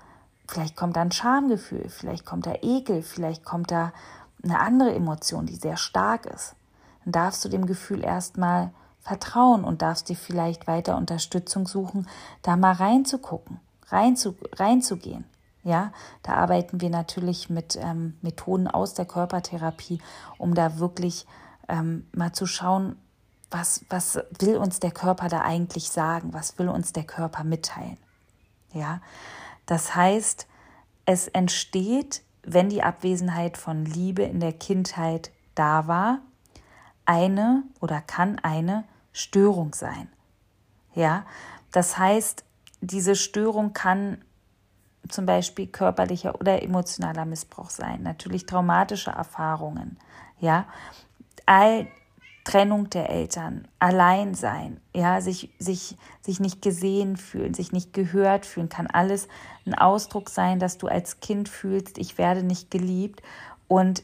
Vielleicht 0.49 0.75
kommt 0.75 0.95
da 0.95 1.01
ein 1.01 1.11
Schamgefühl, 1.11 1.89
vielleicht 1.89 2.25
kommt 2.25 2.47
da 2.47 2.55
Ekel, 2.63 3.03
vielleicht 3.03 3.45
kommt 3.45 3.69
da 3.69 3.93
eine 4.43 4.59
andere 4.59 4.95
Emotion, 4.95 5.45
die 5.45 5.55
sehr 5.55 5.77
stark 5.77 6.25
ist. 6.25 6.55
Dann 7.03 7.11
darfst 7.11 7.45
du 7.45 7.49
dem 7.49 7.67
Gefühl 7.67 8.03
erstmal 8.03 8.71
vertrauen 8.99 9.63
und 9.63 9.83
darfst 9.83 10.09
dir 10.09 10.15
vielleicht 10.15 10.65
weiter 10.65 10.97
Unterstützung 10.97 11.67
suchen, 11.67 12.07
da 12.41 12.57
mal 12.57 12.71
reinzugucken, 12.71 13.59
reinzu, 13.89 14.35
reinzugehen. 14.53 15.25
Ja, 15.63 15.91
da 16.23 16.33
arbeiten 16.33 16.81
wir 16.81 16.89
natürlich 16.89 17.51
mit 17.51 17.77
ähm, 17.79 18.17
Methoden 18.23 18.67
aus 18.67 18.95
der 18.95 19.05
Körpertherapie, 19.05 20.01
um 20.39 20.55
da 20.55 20.79
wirklich 20.79 21.27
ähm, 21.67 22.07
mal 22.11 22.33
zu 22.33 22.47
schauen, 22.47 22.95
was, 23.51 23.85
was 23.89 24.17
will 24.39 24.57
uns 24.57 24.79
der 24.79 24.91
Körper 24.91 25.27
da 25.27 25.41
eigentlich 25.41 25.91
sagen, 25.91 26.33
was 26.33 26.57
will 26.57 26.69
uns 26.69 26.91
der 26.91 27.03
Körper 27.03 27.43
mitteilen. 27.43 27.97
Ja, 28.73 29.01
das 29.69 29.93
heißt, 29.95 30.47
es 31.05 31.27
entsteht, 31.27 32.23
wenn 32.41 32.69
die 32.69 32.81
Abwesenheit 32.81 33.55
von 33.55 33.85
Liebe 33.85 34.23
in 34.23 34.39
der 34.39 34.53
Kindheit 34.53 35.29
da 35.53 35.85
war, 35.85 36.21
eine 37.05 37.61
oder 37.79 38.01
kann 38.01 38.39
eine 38.39 38.85
Störung 39.13 39.75
sein. 39.75 40.09
Ja, 40.95 41.23
das 41.71 41.99
heißt, 41.99 42.45
diese 42.81 43.15
Störung 43.15 43.73
kann 43.73 44.25
zum 45.07 45.27
Beispiel 45.27 45.67
körperlicher 45.67 46.39
oder 46.39 46.63
emotionaler 46.63 47.25
Missbrauch 47.25 47.69
sein, 47.69 48.01
natürlich 48.01 48.47
traumatische 48.47 49.11
Erfahrungen, 49.11 49.99
ja, 50.39 50.65
all 51.45 51.85
Trennung 52.43 52.89
der 52.89 53.09
Eltern, 53.09 53.67
allein 53.79 54.33
sein, 54.33 54.79
ja, 54.95 55.21
sich, 55.21 55.51
sich, 55.59 55.97
sich 56.21 56.39
nicht 56.39 56.61
gesehen 56.61 57.17
fühlen, 57.17 57.53
sich 57.53 57.71
nicht 57.71 57.93
gehört 57.93 58.45
fühlen, 58.45 58.69
kann 58.69 58.87
alles 58.87 59.27
ein 59.65 59.75
Ausdruck 59.75 60.29
sein, 60.29 60.59
dass 60.59 60.77
du 60.77 60.87
als 60.87 61.19
Kind 61.19 61.49
fühlst, 61.49 61.97
ich 61.97 62.17
werde 62.17 62.43
nicht 62.43 62.71
geliebt. 62.71 63.21
Und 63.67 64.03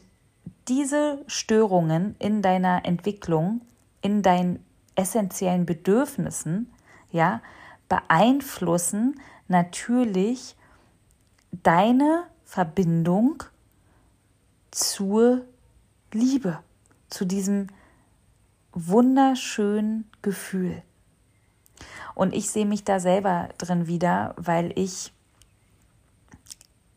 diese 0.68 1.24
Störungen 1.26 2.14
in 2.18 2.42
deiner 2.42 2.84
Entwicklung, 2.84 3.62
in 4.00 4.22
deinen 4.22 4.64
essentiellen 4.94 5.66
Bedürfnissen, 5.66 6.72
ja, 7.10 7.40
beeinflussen 7.88 9.20
natürlich 9.48 10.56
deine 11.62 12.24
Verbindung 12.44 13.42
zur 14.70 15.42
Liebe, 16.12 16.58
zu 17.08 17.24
diesem 17.24 17.68
wunderschönen 18.76 20.08
Gefühl. 20.22 20.82
Und 22.14 22.34
ich 22.34 22.50
sehe 22.50 22.66
mich 22.66 22.84
da 22.84 23.00
selber 23.00 23.48
drin 23.58 23.86
wieder, 23.86 24.34
weil 24.36 24.72
ich 24.78 25.12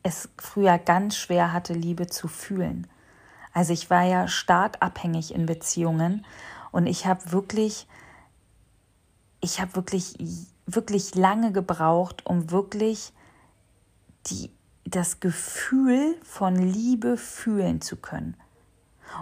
es 0.04 0.30
früher 0.38 0.78
ganz 0.78 1.16
schwer 1.16 1.52
hatte, 1.54 1.74
Liebe 1.74 2.08
zu 2.08 2.28
fühlen. 2.28 2.88
Also 3.54 3.74
ich 3.74 3.90
war 3.90 4.04
ja 4.04 4.28
stark 4.28 4.78
abhängig 4.82 5.34
in 5.34 5.46
Beziehungen 5.46 6.26
und 6.72 6.86
ich 6.86 7.06
habe 7.06 7.32
wirklich, 7.32 7.88
ich 9.42 9.60
habe 9.60 9.76
wirklich, 9.76 10.16
wirklich 10.66 11.16
lange 11.16 11.52
gebraucht, 11.52 12.26
um 12.26 12.52
wirklich 12.52 13.14
die, 14.28 14.52
das 14.86 15.20
Gefühl 15.20 16.16
von 16.24 16.56
Liebe 16.56 17.18
fühlen 17.18 17.82
zu 17.82 17.96
können. 17.96 18.36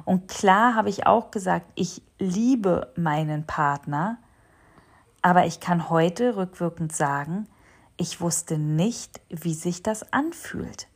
Und 0.06 0.28
klar 0.28 0.76
habe 0.76 0.90
ich 0.90 1.08
auch 1.08 1.32
gesagt, 1.32 1.66
ich 1.76 2.02
liebe 2.20 2.92
meinen 2.96 3.46
Partner, 3.46 4.18
aber 5.22 5.46
ich 5.46 5.60
kann 5.60 5.90
heute 5.90 6.36
rückwirkend 6.36 6.94
sagen, 6.94 7.48
ich 7.98 8.22
wusste 8.22 8.58
nicht, 8.58 9.20
wie 9.30 9.54
sich 9.54 9.84
das 9.84 10.14
anfühlt. 10.14 10.88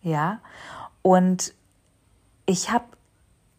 Ja, 0.00 0.40
und 1.02 1.54
ich 2.46 2.70
habe 2.70 2.84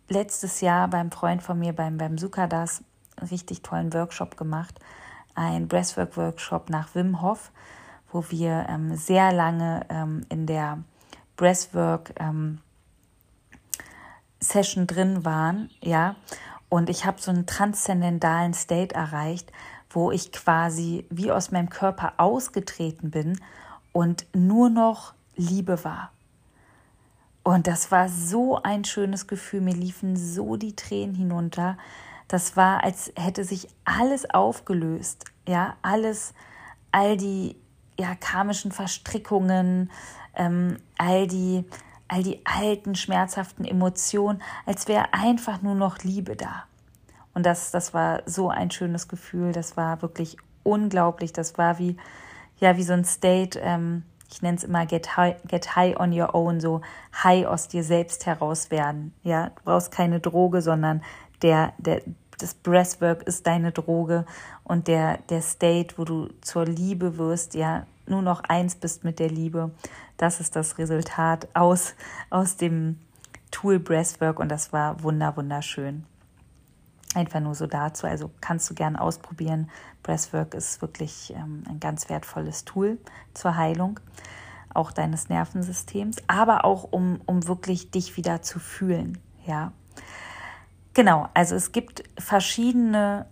letztes 0.08 0.62
Jahr 0.62 0.88
beim 0.88 1.12
Freund 1.12 1.43
von 1.43 1.60
mir, 1.60 1.74
beim, 1.74 1.98
beim 1.98 2.17
Sukadas, 2.17 2.84
einen 3.17 3.29
richtig 3.29 3.62
tollen 3.62 3.93
Workshop 3.93 4.38
gemacht, 4.38 4.79
ein 5.36 5.67
Breathwork-Workshop 5.67 6.69
nach 6.69 6.96
Wim 6.96 7.22
Hof, 7.22 7.51
wo 8.12 8.24
wir 8.29 8.65
ähm, 8.69 8.96
sehr 8.96 9.31
lange 9.31 9.86
ähm, 9.89 10.25
in 10.29 10.48
der 10.48 10.79
Breathwork 11.36 12.13
ähm, 12.19 12.60
Session 14.39 14.88
drin 14.88 15.25
waren, 15.25 15.69
ja, 15.81 16.15
und 16.69 16.89
ich 16.89 17.05
habe 17.05 17.19
so 17.22 17.31
einen 17.31 17.46
transzendentalen 17.46 18.53
State 18.53 18.93
erreicht, 18.93 19.51
wo 19.89 20.12
ich 20.12 20.31
quasi 20.31 21.05
wie 21.10 21.31
aus 21.31 21.51
meinem 21.51 21.69
Körper 21.69 22.13
ausgetreten 22.17 23.10
bin 23.10 23.39
und 23.91 24.27
nur 24.36 24.69
noch 24.69 25.13
Liebe 25.36 25.84
war. 25.84 26.12
Und 27.43 27.65
das 27.65 27.91
war 27.91 28.10
so 28.10 28.62
ein 28.62 28.84
schönes 28.84 29.25
Gefühl. 29.25 29.62
Mir 29.62 29.74
liefen 29.74 30.15
so 30.15 30.55
die 30.55 30.75
Tränen 30.75 31.15
hinunter. 31.15 31.77
Das 32.27 32.55
war, 32.55 32.84
als 32.84 33.12
hätte 33.15 33.43
sich 33.43 33.67
alles 33.86 34.29
aufgelöst. 34.29 35.25
Ja, 35.48 35.75
alles, 35.81 36.36
all 36.91 37.17
die 37.17 37.55
ja, 37.98 38.13
karmischen 38.15 38.72
Verstrickungen, 38.72 39.89
ähm, 40.36 40.77
all 40.98 41.25
die, 41.25 41.65
all 42.09 42.23
die 42.23 42.41
alten, 42.45 42.95
schmerzhaften 42.95 43.63
Emotionen, 43.63 44.41
als 44.65 44.87
wäre 44.87 45.13
einfach 45.13 45.61
nur 45.61 45.75
noch 45.75 45.99
Liebe 45.99 46.35
da. 46.35 46.65
Und 47.33 47.45
das, 47.45 47.71
das 47.71 47.93
war 47.93 48.23
so 48.25 48.49
ein 48.49 48.71
schönes 48.71 49.07
Gefühl. 49.07 49.53
Das 49.53 49.77
war 49.77 50.01
wirklich 50.01 50.35
unglaublich. 50.63 51.31
Das 51.31 51.57
war 51.57 51.79
wie, 51.79 51.95
ja, 52.59 52.75
wie 52.75 52.83
so 52.83 52.93
ein 52.93 53.05
State, 53.05 53.59
ähm, 53.59 54.03
ich 54.31 54.41
nenne 54.41 54.57
es 54.57 54.63
immer 54.63 54.85
get 54.85 55.17
high, 55.17 55.35
get 55.47 55.75
high 55.75 55.97
on 55.97 56.11
your 56.11 56.35
own, 56.35 56.59
so 56.59 56.81
high 57.23 57.45
aus 57.45 57.67
dir 57.67 57.83
selbst 57.83 58.25
heraus 58.25 58.71
werden. 58.71 59.13
Ja, 59.23 59.49
du 59.49 59.61
brauchst 59.63 59.91
keine 59.91 60.19
Droge, 60.19 60.61
sondern 60.61 61.01
der, 61.41 61.73
der, 61.77 62.01
das 62.37 62.53
Breathwork 62.53 63.23
ist 63.23 63.47
deine 63.47 63.71
Droge 63.71 64.25
und 64.63 64.87
der, 64.87 65.17
der 65.29 65.41
State, 65.41 65.97
wo 65.97 66.05
du 66.05 66.29
zur 66.41 66.65
Liebe 66.65 67.17
wirst, 67.17 67.55
ja, 67.55 67.85
nur 68.09 68.21
noch 68.21 68.41
eins 68.43 68.75
bist 68.75 69.03
mit 69.03 69.19
der 69.19 69.29
Liebe. 69.29 69.71
Das 70.17 70.39
ist 70.39 70.55
das 70.55 70.77
Resultat 70.77 71.47
aus, 71.53 71.95
aus 72.29 72.57
dem 72.57 72.99
Tool 73.51 73.79
Breathwork 73.79 74.39
und 74.39 74.49
das 74.49 74.73
war 74.73 75.01
wunder, 75.03 75.35
wunderschön. 75.35 76.05
Einfach 77.15 77.39
nur 77.39 77.55
so 77.55 77.65
dazu. 77.65 78.05
Also 78.05 78.29
kannst 78.39 78.69
du 78.69 78.75
gerne 78.75 79.01
ausprobieren. 79.01 79.69
Breathwork 80.03 80.53
ist 80.53 80.81
wirklich 80.81 81.33
ähm, 81.35 81.63
ein 81.67 81.79
ganz 81.79 82.07
wertvolles 82.09 82.65
Tool 82.65 82.99
zur 83.33 83.55
Heilung 83.55 83.99
auch 84.73 84.91
deines 84.91 85.29
Nervensystems, 85.29 86.17
aber 86.27 86.65
auch 86.65 86.88
um, 86.91 87.19
um 87.25 87.47
wirklich 87.47 87.91
dich 87.91 88.17
wieder 88.17 88.41
zu 88.41 88.60
fühlen. 88.60 89.17
Ja, 89.45 89.73
genau. 90.93 91.27
Also 91.34 91.55
es 91.55 91.71
gibt 91.71 92.03
verschiedene 92.17 93.25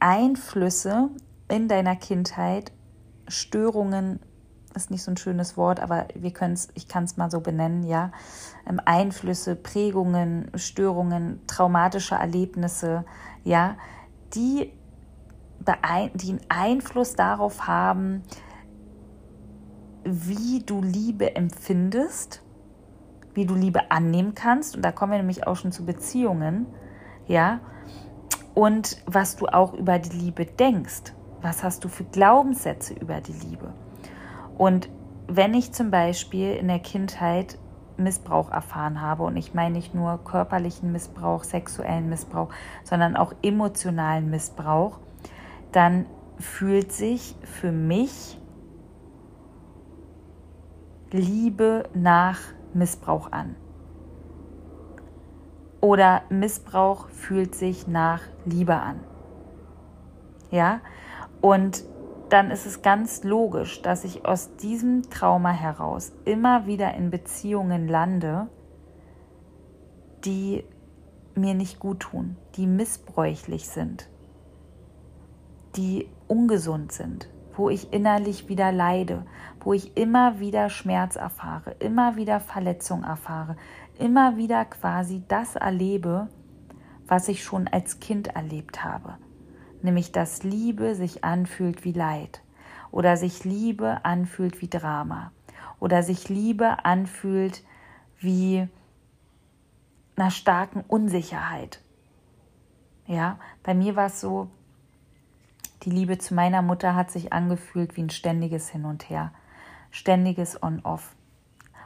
Einflüsse 0.00 1.10
in 1.48 1.68
deiner 1.68 1.96
Kindheit, 1.96 2.72
Störungen 3.28 4.20
ist 4.74 4.90
nicht 4.90 5.02
so 5.02 5.10
ein 5.10 5.16
schönes 5.16 5.56
Wort, 5.56 5.80
aber 5.80 6.08
wir 6.14 6.32
können 6.32 6.58
ich 6.74 6.88
kann 6.88 7.04
es 7.04 7.16
mal 7.16 7.30
so 7.30 7.40
benennen, 7.40 7.84
ja. 7.84 8.10
Ähm, 8.68 8.80
Einflüsse, 8.84 9.56
Prägungen, 9.56 10.50
Störungen, 10.56 11.40
traumatische 11.46 12.16
Erlebnisse, 12.16 13.04
ja, 13.44 13.76
die, 14.34 14.72
die 15.60 16.30
einen 16.30 16.40
Einfluss 16.48 17.14
darauf 17.14 17.66
haben, 17.66 18.22
wie 20.04 20.62
du 20.64 20.82
Liebe 20.82 21.34
empfindest, 21.34 22.42
wie 23.32 23.46
du 23.46 23.54
Liebe 23.54 23.90
annehmen 23.90 24.34
kannst. 24.34 24.76
Und 24.76 24.82
da 24.82 24.92
kommen 24.92 25.12
wir 25.12 25.18
nämlich 25.18 25.46
auch 25.46 25.56
schon 25.56 25.72
zu 25.72 25.84
Beziehungen, 25.84 26.66
ja. 27.26 27.60
Und 28.54 29.02
was 29.06 29.36
du 29.36 29.46
auch 29.46 29.74
über 29.74 29.98
die 29.98 30.16
Liebe 30.16 30.46
denkst. 30.46 31.12
Was 31.44 31.62
hast 31.62 31.84
du 31.84 31.88
für 31.88 32.04
Glaubenssätze 32.04 32.94
über 32.94 33.20
die 33.20 33.34
Liebe? 33.34 33.74
Und 34.56 34.88
wenn 35.28 35.52
ich 35.52 35.72
zum 35.72 35.90
Beispiel 35.90 36.54
in 36.54 36.68
der 36.68 36.78
Kindheit 36.78 37.58
Missbrauch 37.98 38.50
erfahren 38.50 39.02
habe, 39.02 39.24
und 39.24 39.36
ich 39.36 39.52
meine 39.52 39.74
nicht 39.74 39.94
nur 39.94 40.24
körperlichen 40.24 40.90
Missbrauch, 40.90 41.44
sexuellen 41.44 42.08
Missbrauch, 42.08 42.48
sondern 42.82 43.14
auch 43.14 43.34
emotionalen 43.42 44.30
Missbrauch, 44.30 45.00
dann 45.70 46.06
fühlt 46.38 46.92
sich 46.92 47.36
für 47.42 47.72
mich 47.72 48.40
Liebe 51.10 51.90
nach 51.92 52.38
Missbrauch 52.72 53.32
an. 53.32 53.54
Oder 55.82 56.22
Missbrauch 56.30 57.10
fühlt 57.10 57.54
sich 57.54 57.86
nach 57.86 58.22
Liebe 58.46 58.76
an. 58.76 59.00
Ja? 60.50 60.80
Und 61.44 61.84
dann 62.30 62.50
ist 62.50 62.64
es 62.64 62.80
ganz 62.80 63.22
logisch, 63.22 63.82
dass 63.82 64.04
ich 64.04 64.24
aus 64.24 64.56
diesem 64.56 65.10
Trauma 65.10 65.50
heraus 65.50 66.10
immer 66.24 66.66
wieder 66.66 66.94
in 66.94 67.10
Beziehungen 67.10 67.86
lande, 67.86 68.46
die 70.24 70.64
mir 71.34 71.52
nicht 71.52 71.80
gut 71.80 72.00
tun, 72.00 72.38
die 72.54 72.66
missbräuchlich 72.66 73.68
sind, 73.68 74.08
die 75.76 76.08
ungesund 76.28 76.92
sind, 76.92 77.28
wo 77.54 77.68
ich 77.68 77.92
innerlich 77.92 78.48
wieder 78.48 78.72
leide, 78.72 79.26
wo 79.60 79.74
ich 79.74 79.98
immer 79.98 80.40
wieder 80.40 80.70
Schmerz 80.70 81.14
erfahre, 81.16 81.72
immer 81.72 82.16
wieder 82.16 82.40
Verletzung 82.40 83.02
erfahre, 83.02 83.56
immer 83.98 84.38
wieder 84.38 84.64
quasi 84.64 85.22
das 85.28 85.56
erlebe, 85.56 86.28
was 87.06 87.28
ich 87.28 87.44
schon 87.44 87.68
als 87.68 88.00
Kind 88.00 88.28
erlebt 88.28 88.82
habe 88.82 89.18
nämlich 89.84 90.12
dass 90.12 90.42
Liebe 90.42 90.94
sich 90.94 91.22
anfühlt 91.24 91.84
wie 91.84 91.92
Leid 91.92 92.40
oder 92.90 93.16
sich 93.16 93.44
Liebe 93.44 94.04
anfühlt 94.04 94.60
wie 94.60 94.68
Drama 94.68 95.30
oder 95.78 96.02
sich 96.02 96.28
Liebe 96.28 96.84
anfühlt 96.84 97.62
wie 98.18 98.66
einer 100.16 100.30
starken 100.30 100.82
Unsicherheit. 100.88 101.80
Ja, 103.06 103.38
bei 103.62 103.74
mir 103.74 103.94
war 103.94 104.06
es 104.06 104.20
so, 104.20 104.48
die 105.82 105.90
Liebe 105.90 106.16
zu 106.16 106.34
meiner 106.34 106.62
Mutter 106.62 106.94
hat 106.94 107.10
sich 107.10 107.32
angefühlt 107.34 107.96
wie 107.96 108.04
ein 108.04 108.10
ständiges 108.10 108.70
Hin 108.70 108.86
und 108.86 109.10
Her, 109.10 109.32
ständiges 109.90 110.62
On-Off. 110.62 111.14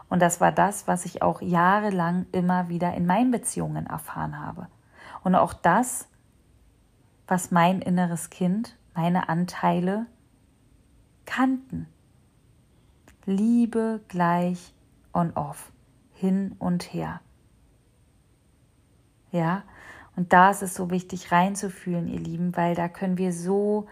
Und 0.09 0.23
das 0.23 0.41
war 0.41 0.53
das, 0.53 0.87
was 0.87 1.05
ich 1.05 1.23
auch 1.23 1.43
jahrelang 1.43 2.27
immer 2.31 2.69
wieder 2.69 2.95
in 2.95 3.07
meinen 3.07 3.33
Beziehungen 3.33 3.87
erfahren 3.87 4.39
habe. 4.39 4.69
Und 5.25 5.35
auch 5.35 5.53
das 5.53 6.08
was 7.29 7.51
mein 7.51 7.81
inneres 7.83 8.31
Kind, 8.31 8.77
meine 8.95 9.29
Anteile 9.29 10.07
kannten. 11.27 11.87
Liebe 13.27 14.01
gleich 14.09 14.73
on 15.13 15.33
off, 15.35 15.71
hin 16.15 16.57
und 16.59 16.95
her. 16.95 17.21
Ja, 19.31 19.63
und 20.17 20.33
da 20.33 20.51
ist 20.51 20.63
es 20.63 20.75
so 20.75 20.91
wichtig 20.91 21.31
reinzufühlen, 21.31 22.09
ihr 22.09 22.19
Lieben, 22.19 22.57
weil 22.57 22.75
da 22.75 22.89
können 22.89 23.19
wir 23.19 23.33
so, 23.33 23.87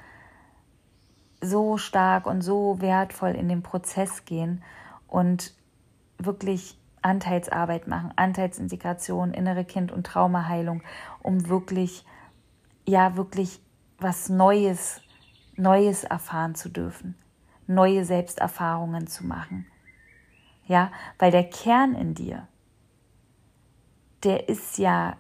so 1.43 1.77
stark 1.77 2.27
und 2.27 2.41
so 2.41 2.81
wertvoll 2.81 3.33
in 3.33 3.49
den 3.49 3.63
Prozess 3.63 4.25
gehen 4.25 4.63
und 5.07 5.55
wirklich 6.19 6.79
Anteilsarbeit 7.03 7.87
machen, 7.87 8.13
Anteilsintegration, 8.17 9.35
innere 9.35 9.65
Kind- 9.65 9.93
und 9.93 10.07
Traumaheilung, 10.07 10.83
um 11.23 11.49
wirklich 11.49 12.05
ja 12.87 13.17
wirklich 13.17 13.61
was 13.99 14.29
Neues, 14.29 15.01
Neues 15.57 16.05
erfahren 16.05 16.55
zu 16.55 16.69
dürfen, 16.69 17.17
neue 17.67 18.05
Selbsterfahrungen 18.05 19.07
zu 19.07 19.27
machen. 19.27 19.67
Ja, 20.67 20.91
weil 21.19 21.31
der 21.31 21.49
Kern 21.49 21.95
in 21.95 22.15
dir, 22.15 22.49
der 24.25 24.49
ist 24.49 24.79
ja 24.79 25.17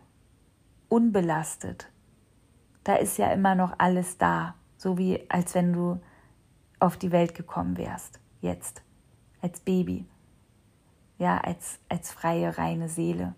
unbelastet. 0.88 1.90
Da 2.84 2.96
ist 2.96 3.18
ja 3.18 3.30
immer 3.32 3.54
noch 3.54 3.74
alles 3.78 4.18
da, 4.18 4.54
so 4.76 4.98
wie 4.98 5.28
als 5.30 5.54
wenn 5.54 5.72
du 5.72 6.00
auf 6.78 6.96
die 6.96 7.12
Welt 7.12 7.34
gekommen 7.34 7.76
wärst, 7.76 8.20
jetzt, 8.40 8.82
als 9.40 9.60
Baby, 9.60 10.06
ja, 11.18 11.38
als, 11.38 11.78
als 11.88 12.12
freie, 12.12 12.58
reine 12.58 12.88
Seele. 12.88 13.34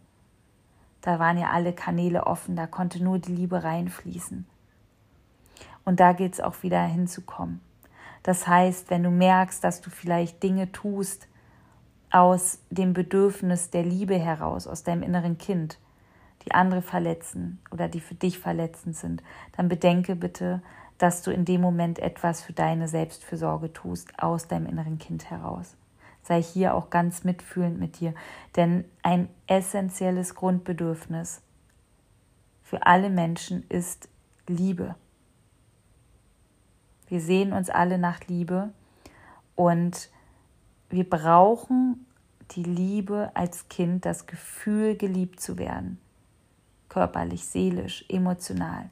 Da 1.09 1.19
waren 1.19 1.39
ja 1.39 1.53
alle 1.53 1.73
Kanäle 1.73 2.27
offen, 2.27 2.55
da 2.55 2.67
konnte 2.67 3.03
nur 3.03 3.19
die 3.19 3.35
Liebe 3.35 3.65
reinfließen. 3.65 4.45
Und 5.87 6.01
da 6.01 6.13
gilt 6.13 6.35
es 6.35 6.41
auch 6.43 6.63
wieder 6.63 6.83
hinzukommen. 6.83 7.63
Das 8.23 8.47
heißt, 8.47 8.91
wenn 8.91 9.05
du 9.05 9.11
merkst, 9.11 9.65
dass 9.65 9.81
du 9.81 9.89
vielleicht 9.89 10.43
Dinge 10.43 10.71
tust 10.71 11.27
aus 12.11 12.59
dem 12.69 12.93
Bedürfnis 12.93 13.71
der 13.71 13.85
Liebe 13.85 14.19
heraus, 14.19 14.67
aus 14.67 14.83
deinem 14.83 15.03
inneren 15.03 15.39
Kind, 15.39 15.79
die 16.45 16.53
andere 16.53 16.83
verletzen 16.83 17.59
oder 17.71 17.89
die 17.89 18.01
für 18.01 18.15
dich 18.15 18.39
verletzend 18.39 18.95
sind, 18.95 19.23
dann 19.57 19.71
bedenke 19.71 20.15
bitte, 20.15 20.61
dass 20.99 21.23
du 21.23 21.31
in 21.31 21.47
dem 21.47 21.63
Moment 21.63 22.01
etwas 22.01 22.43
für 22.43 22.53
deine 22.53 22.87
Selbstfürsorge 22.87 23.73
tust, 23.73 24.13
aus 24.23 24.47
deinem 24.47 24.67
inneren 24.67 24.99
Kind 24.99 25.31
heraus. 25.31 25.75
Sei 26.23 26.43
hier 26.43 26.75
auch 26.75 26.91
ganz 26.91 27.25
mitfühlend 27.25 27.79
mit 27.79 28.01
dir, 28.01 28.15
denn 28.57 28.85
ein 29.03 29.29
essentielles 29.47 30.35
Grundbedürfnis 30.35 31.43
für 32.63 32.85
alle 32.85 33.09
Menschen 33.09 33.67
ist 33.71 34.11
Liebe. 34.47 34.95
Wir 37.07 37.23
sehen 37.23 37.55
uns 37.55 37.71
alle 37.71 37.97
nach 37.97 38.27
Liebe 38.27 38.71
und 39.55 40.11
wir 40.91 41.09
brauchen 41.09 42.07
die 42.51 42.63
Liebe 42.63 43.31
als 43.35 43.69
Kind, 43.69 44.05
das 44.05 44.27
Gefühl, 44.27 44.97
geliebt 44.97 45.41
zu 45.41 45.59
werden. 45.59 45.99
Körperlich, 46.89 47.47
seelisch, 47.47 48.05
emotional. 48.09 48.91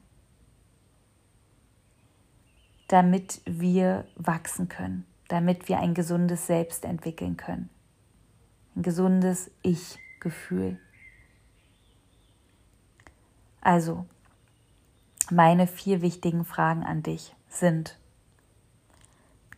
Damit 2.89 3.43
wir 3.45 4.07
wachsen 4.15 4.69
können, 4.69 5.07
damit 5.29 5.69
wir 5.69 5.79
ein 5.79 5.95
gesundes 5.95 6.47
Selbst 6.47 6.85
entwickeln 6.85 7.37
können. 7.37 7.71
Ein 8.75 8.83
gesundes 8.83 9.51
Ich-Gefühl. 9.63 10.79
Also, 13.61 14.07
meine 15.31 15.67
vier 15.67 16.03
wichtigen 16.03 16.45
Fragen 16.45 16.85
an 16.85 17.03
dich 17.03 17.35
sind 17.49 17.99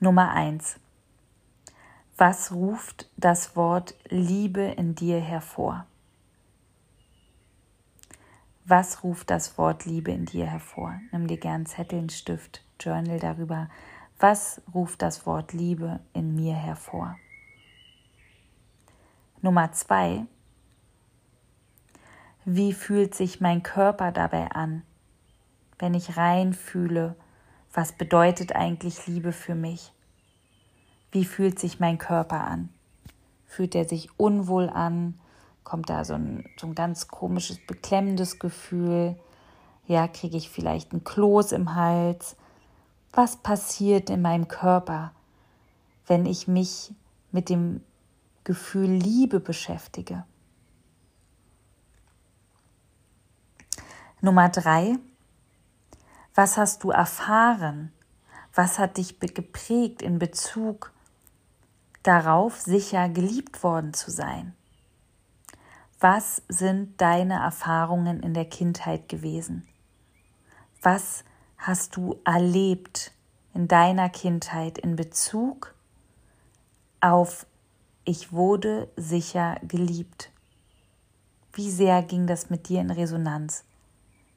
Nummer 0.00 0.31
eins. 0.31 0.78
Was 2.16 2.52
ruft 2.52 3.11
das 3.16 3.54
Wort 3.54 3.94
Liebe 4.09 4.62
in 4.62 4.94
dir 4.94 5.20
hervor? 5.20 5.87
Was 8.64 9.02
ruft 9.02 9.31
das 9.31 9.57
Wort 9.57 9.85
Liebe 9.85 10.11
in 10.11 10.26
dir 10.26 10.46
hervor? 10.46 11.00
Nimm 11.12 11.26
dir 11.26 11.38
gern 11.38 11.64
Zettel, 11.64 12.11
Stift, 12.11 12.62
Journal 12.81 13.18
darüber. 13.18 13.68
Was 14.20 14.61
ruft 14.74 15.02
das 15.02 15.26
Wort 15.26 15.52
Liebe 15.52 16.00
in 16.12 16.35
mir 16.35 16.54
hervor? 16.54 17.16
Nummer 19.42 19.70
zwei. 19.70 20.26
Wie 22.44 22.72
fühlt 22.72 23.14
sich 23.14 23.40
mein 23.40 23.62
Körper 23.62 24.11
dabei 24.11 24.50
an, 24.50 24.83
wenn 25.78 25.94
ich 25.94 26.16
reinfühle, 26.16 27.14
was 27.72 27.92
bedeutet 27.92 28.57
eigentlich 28.57 29.07
Liebe 29.07 29.31
für 29.31 29.54
mich? 29.54 29.92
Wie 31.12 31.24
fühlt 31.24 31.61
sich 31.61 31.78
mein 31.78 31.98
Körper 31.98 32.42
an? 32.42 32.70
Fühlt 33.46 33.76
er 33.76 33.85
sich 33.85 34.18
unwohl 34.18 34.68
an? 34.68 35.20
Kommt 35.62 35.90
da 35.90 36.04
so 36.04 36.14
ein, 36.14 36.44
so 36.59 36.66
ein 36.66 36.74
ganz 36.74 37.07
komisches, 37.07 37.64
beklemmendes 37.64 38.40
Gefühl? 38.40 39.16
Ja, 39.87 40.09
kriege 40.09 40.37
ich 40.37 40.50
vielleicht 40.50 40.92
ein 40.92 41.04
Kloß 41.04 41.52
im 41.52 41.76
Hals? 41.76 42.37
Was 43.18 43.37
passiert 43.37 44.11
in 44.11 44.22
meinem 44.22 44.46
Körper, 44.46 45.11
wenn 46.07 46.24
ich 46.24 46.46
mich 46.46 46.94
mit 47.33 47.48
dem 47.48 47.83
Gefühl 48.44 48.90
Liebe 48.90 49.40
beschäftige? 49.40 50.24
Nummer 54.20 54.48
drei, 54.50 55.00
was 56.37 56.57
hast 56.57 56.85
du 56.85 56.92
erfahren? 56.92 57.92
Was 58.54 58.78
hat 58.78 58.98
dich 58.98 59.18
geprägt 59.18 60.00
in 60.00 60.20
Bezug 60.20 60.92
darauf, 62.04 62.61
sicher 62.61 63.09
geliebt 63.09 63.64
worden 63.64 63.94
zu 63.94 64.12
sein? 64.12 64.54
Was 65.98 66.40
sind 66.46 67.00
deine 67.00 67.40
Erfahrungen 67.40 68.22
in 68.22 68.33
der 68.33 68.44
Kindheit 68.44 69.09
gewesen? 69.09 69.66
Was 70.83 71.24
hast 71.59 71.97
du 71.97 72.18
erlebt 72.25 73.12
in 73.53 73.68
deiner 73.68 74.09
Kindheit 74.09 74.79
in 74.79 74.97
Bezug 74.97 75.75
auf 77.01 77.47
ich 78.05 78.33
wurde 78.33 78.88
sicher 78.97 79.57
geliebt? 79.66 80.31
Wie 81.53 81.71
sehr 81.71 82.03
ging 82.03 82.27
das 82.27 82.49
mit 82.49 82.68
dir 82.68 82.81
in 82.81 82.90
Resonanz? 82.90 83.64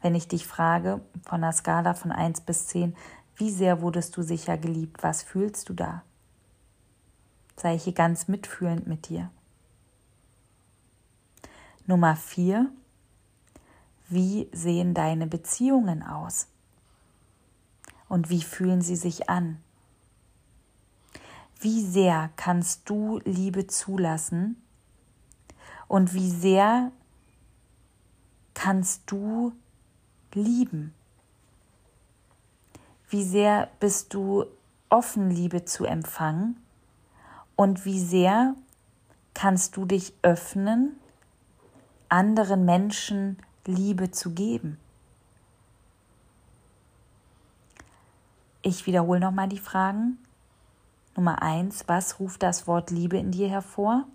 Wenn 0.01 0.15
ich 0.15 0.27
dich 0.27 0.45
frage, 0.45 0.99
von 1.23 1.43
einer 1.43 1.53
Skala 1.53 1.93
von 1.93 2.11
1 2.11 2.41
bis 2.41 2.67
10, 2.67 2.95
wie 3.35 3.51
sehr 3.51 3.81
wurdest 3.81 4.17
du 4.17 4.23
sicher 4.23 4.57
geliebt? 4.57 5.03
Was 5.03 5.23
fühlst 5.23 5.69
du 5.69 5.73
da? 5.73 6.03
Sei 7.55 7.75
ich 7.75 7.83
hier 7.83 7.93
ganz 7.93 8.27
mitfühlend 8.27 8.87
mit 8.87 9.09
dir. 9.09 9.29
Nummer 11.85 12.15
4. 12.15 12.69
Wie 14.09 14.49
sehen 14.51 14.93
deine 14.93 15.27
Beziehungen 15.27 16.03
aus? 16.03 16.47
Und 18.11 18.29
wie 18.29 18.41
fühlen 18.41 18.81
sie 18.81 18.97
sich 18.97 19.29
an? 19.29 19.57
Wie 21.61 21.81
sehr 21.81 22.29
kannst 22.35 22.89
du 22.89 23.21
Liebe 23.23 23.67
zulassen? 23.67 24.61
Und 25.87 26.13
wie 26.13 26.29
sehr 26.29 26.91
kannst 28.53 29.03
du 29.05 29.53
lieben? 30.33 30.93
Wie 33.07 33.23
sehr 33.23 33.69
bist 33.79 34.13
du 34.13 34.43
offen, 34.89 35.31
Liebe 35.31 35.63
zu 35.63 35.85
empfangen? 35.85 36.61
Und 37.55 37.85
wie 37.85 38.01
sehr 38.01 38.55
kannst 39.33 39.77
du 39.77 39.85
dich 39.85 40.13
öffnen, 40.21 40.99
anderen 42.09 42.65
Menschen 42.65 43.37
Liebe 43.65 44.11
zu 44.11 44.31
geben? 44.31 44.77
Ich 48.63 48.85
wiederhole 48.85 49.19
nochmal 49.19 49.47
die 49.47 49.59
Fragen. 49.59 50.19
Nummer 51.15 51.41
eins, 51.41 51.85
was 51.87 52.19
ruft 52.19 52.43
das 52.43 52.67
Wort 52.67 52.91
Liebe 52.91 53.17
in 53.17 53.31
dir 53.31 53.49
hervor? 53.49 54.05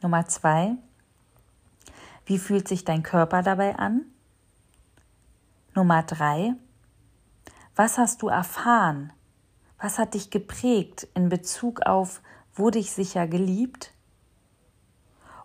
Nummer 0.00 0.26
zwei, 0.26 0.76
wie 2.24 2.38
fühlt 2.38 2.68
sich 2.68 2.84
dein 2.84 3.02
Körper 3.02 3.42
dabei 3.42 3.76
an? 3.76 4.02
Nummer 5.74 6.04
drei, 6.04 6.54
was 7.74 7.98
hast 7.98 8.22
du 8.22 8.28
erfahren? 8.28 9.12
Was 9.78 9.98
hat 9.98 10.14
dich 10.14 10.30
geprägt 10.30 11.08
in 11.14 11.28
Bezug 11.28 11.82
auf, 11.82 12.22
wurde 12.54 12.78
ich 12.78 12.92
sicher 12.92 13.26
geliebt? 13.26 13.92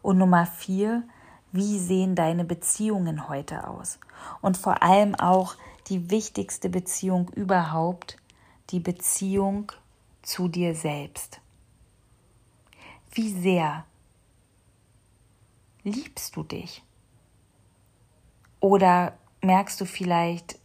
Und 0.04 0.20
Nummer 0.20 0.46
vier, 0.46 1.04
wie 1.52 1.80
sehen 1.80 2.16
deine 2.16 2.46
Beziehungen 2.46 3.28
heute 3.28 3.68
aus? 3.68 4.00
Und 4.40 4.56
vor 4.56 4.84
allem 4.84 5.16
auch 5.16 5.56
die 5.90 6.10
wichtigste 6.10 6.70
Beziehung 6.70 7.30
überhaupt, 7.30 8.18
die 8.70 8.80
Beziehung 8.80 9.72
zu 10.22 10.48
dir 10.48 10.76
selbst. 10.76 11.42
Wie 13.12 13.30
sehr 13.32 13.86
liebst 15.84 16.36
du 16.36 16.44
dich? 16.44 16.84
Oder 18.60 19.18
merkst 19.42 19.80
du 19.82 19.86
vielleicht, 19.86 20.60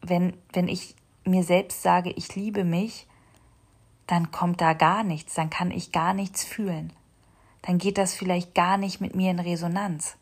wenn, 0.00 0.36
wenn 0.52 0.68
ich 0.68 0.96
mir 1.24 1.44
selbst 1.44 1.82
sage, 1.82 2.10
ich 2.10 2.34
liebe 2.34 2.64
mich, 2.64 3.06
dann 4.06 4.32
kommt 4.32 4.60
da 4.60 4.72
gar 4.72 5.04
nichts, 5.04 5.34
dann 5.34 5.50
kann 5.50 5.70
ich 5.70 5.92
gar 5.92 6.14
nichts 6.14 6.42
fühlen. 6.42 6.92
Dann 7.62 7.78
geht 7.78 7.98
das 7.98 8.14
vielleicht 8.14 8.54
gar 8.54 8.76
nicht 8.76 9.00
mit 9.00 9.14
mir 9.14 9.30
in 9.30 9.38
Resonanz. 9.38 10.16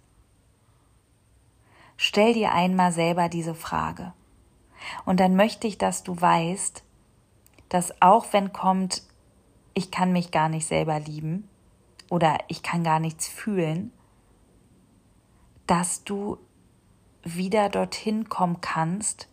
Stell 2.03 2.33
dir 2.33 2.53
einmal 2.53 2.93
selber 2.93 3.29
diese 3.29 3.55
Frage. 3.55 4.15
Und 5.05 5.21
dann 5.21 5.37
möchte 5.37 5.67
ich, 5.67 5.77
dass 5.77 6.03
du 6.03 6.19
weißt, 6.19 6.83
dass 7.69 8.01
auch 8.01 8.33
wenn 8.33 8.55
kommt, 8.55 9.03
ich 9.75 9.91
kann 9.91 10.11
mich 10.11 10.31
gar 10.31 10.49
nicht 10.49 10.67
selber 10.67 10.99
lieben 10.99 11.47
oder 12.09 12.39
ich 12.49 12.63
kann 12.63 12.85
gar 12.85 13.01
nichts 13.01 13.29
fühlen, 13.29 13.93
dass 15.67 16.03
du 16.03 16.39
wieder 17.23 17.69
dorthin 17.69 18.31
kommen 18.31 18.63
kannst, 18.63 19.29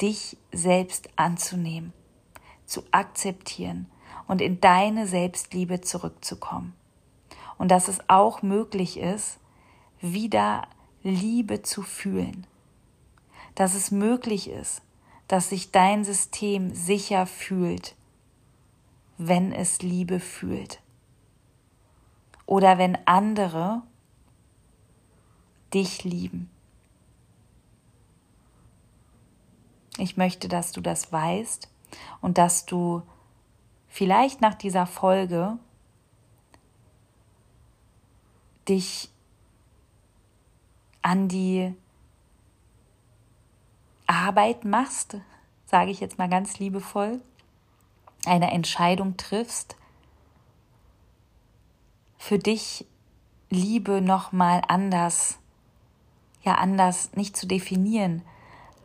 dich 0.00 0.38
selbst 0.52 1.10
anzunehmen, 1.16 1.92
zu 2.64 2.82
akzeptieren 2.92 3.90
und 4.26 4.40
in 4.40 4.58
deine 4.58 5.06
Selbstliebe 5.06 5.82
zurückzukommen. 5.82 6.72
Und 7.58 7.70
dass 7.70 7.88
es 7.88 8.08
auch 8.08 8.40
möglich 8.40 8.96
ist, 8.96 9.38
wieder 10.00 10.66
Liebe 11.04 11.62
zu 11.62 11.82
fühlen, 11.82 12.46
dass 13.54 13.74
es 13.74 13.90
möglich 13.90 14.48
ist, 14.50 14.82
dass 15.28 15.50
sich 15.50 15.70
dein 15.70 16.04
System 16.04 16.74
sicher 16.74 17.26
fühlt, 17.26 17.94
wenn 19.16 19.52
es 19.52 19.82
Liebe 19.82 20.18
fühlt. 20.18 20.80
Oder 22.46 22.78
wenn 22.78 22.98
andere 23.06 23.82
dich 25.72 26.04
lieben. 26.04 26.50
Ich 29.98 30.16
möchte, 30.16 30.48
dass 30.48 30.72
du 30.72 30.80
das 30.80 31.12
weißt 31.12 31.68
und 32.20 32.38
dass 32.38 32.66
du 32.66 33.02
vielleicht 33.88 34.40
nach 34.40 34.54
dieser 34.54 34.86
Folge 34.86 35.58
dich 38.68 39.10
an 41.04 41.28
die 41.28 41.72
Arbeit 44.08 44.64
machst, 44.64 45.18
sage 45.64 45.92
ich 45.92 46.00
jetzt 46.00 46.18
mal 46.18 46.28
ganz 46.28 46.58
liebevoll, 46.58 47.20
eine 48.26 48.50
Entscheidung 48.50 49.16
triffst, 49.16 49.76
für 52.18 52.40
dich 52.40 52.86
Liebe 53.50 54.00
noch 54.00 54.32
mal 54.32 54.62
anders 54.66 55.38
ja 56.44 56.56
anders 56.56 57.14
nicht 57.14 57.36
zu 57.36 57.46
definieren, 57.46 58.22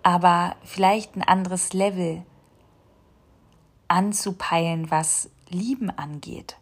aber 0.01 0.55
vielleicht 0.63 1.15
ein 1.15 1.23
anderes 1.23 1.73
Level 1.73 2.25
anzupeilen, 3.87 4.89
was 4.89 5.29
Lieben 5.49 5.89
angeht. 5.89 6.57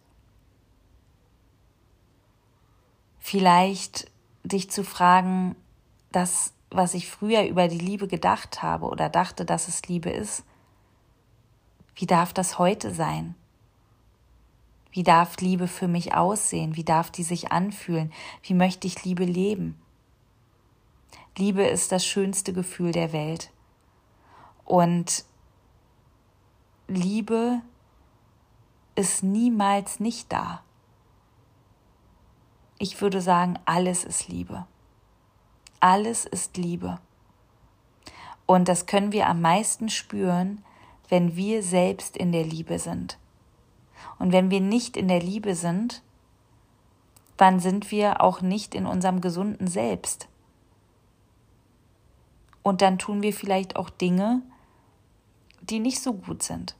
Vielleicht 3.18 4.10
dich 4.48 4.70
zu 4.70 4.84
fragen, 4.84 5.56
das, 6.12 6.52
was 6.70 6.94
ich 6.94 7.10
früher 7.10 7.44
über 7.46 7.68
die 7.68 7.78
Liebe 7.78 8.08
gedacht 8.08 8.62
habe 8.62 8.86
oder 8.86 9.08
dachte, 9.08 9.44
dass 9.44 9.68
es 9.68 9.86
Liebe 9.88 10.10
ist, 10.10 10.44
wie 11.94 12.06
darf 12.06 12.32
das 12.32 12.58
heute 12.58 12.94
sein? 12.94 13.34
Wie 14.90 15.02
darf 15.02 15.36
Liebe 15.40 15.68
für 15.68 15.88
mich 15.88 16.14
aussehen? 16.14 16.76
Wie 16.76 16.84
darf 16.84 17.10
die 17.10 17.22
sich 17.22 17.52
anfühlen? 17.52 18.12
Wie 18.42 18.54
möchte 18.54 18.86
ich 18.86 19.04
Liebe 19.04 19.24
leben? 19.24 19.80
Liebe 21.36 21.62
ist 21.62 21.92
das 21.92 22.04
schönste 22.04 22.52
Gefühl 22.52 22.92
der 22.92 23.12
Welt. 23.12 23.50
Und 24.64 25.24
Liebe 26.88 27.60
ist 28.94 29.22
niemals 29.22 30.00
nicht 30.00 30.32
da. 30.32 30.62
Ich 32.78 33.00
würde 33.00 33.20
sagen, 33.20 33.58
alles 33.64 34.04
ist 34.04 34.28
Liebe. 34.28 34.66
Alles 35.80 36.24
ist 36.24 36.56
Liebe. 36.56 37.00
Und 38.46 38.68
das 38.68 38.86
können 38.86 39.12
wir 39.12 39.26
am 39.26 39.40
meisten 39.40 39.88
spüren, 39.88 40.64
wenn 41.08 41.36
wir 41.36 41.62
selbst 41.62 42.16
in 42.16 42.32
der 42.32 42.44
Liebe 42.44 42.78
sind. 42.78 43.18
Und 44.18 44.32
wenn 44.32 44.50
wir 44.50 44.60
nicht 44.60 44.96
in 44.96 45.08
der 45.08 45.20
Liebe 45.20 45.54
sind, 45.54 46.02
dann 47.36 47.60
sind 47.60 47.90
wir 47.90 48.20
auch 48.20 48.40
nicht 48.40 48.74
in 48.74 48.86
unserem 48.86 49.20
gesunden 49.20 49.68
Selbst. 49.68 50.28
Und 52.62 52.82
dann 52.82 52.98
tun 52.98 53.22
wir 53.22 53.32
vielleicht 53.32 53.76
auch 53.76 53.90
Dinge, 53.90 54.42
die 55.60 55.78
nicht 55.78 56.00
so 56.00 56.12
gut 56.12 56.42
sind. 56.42 56.76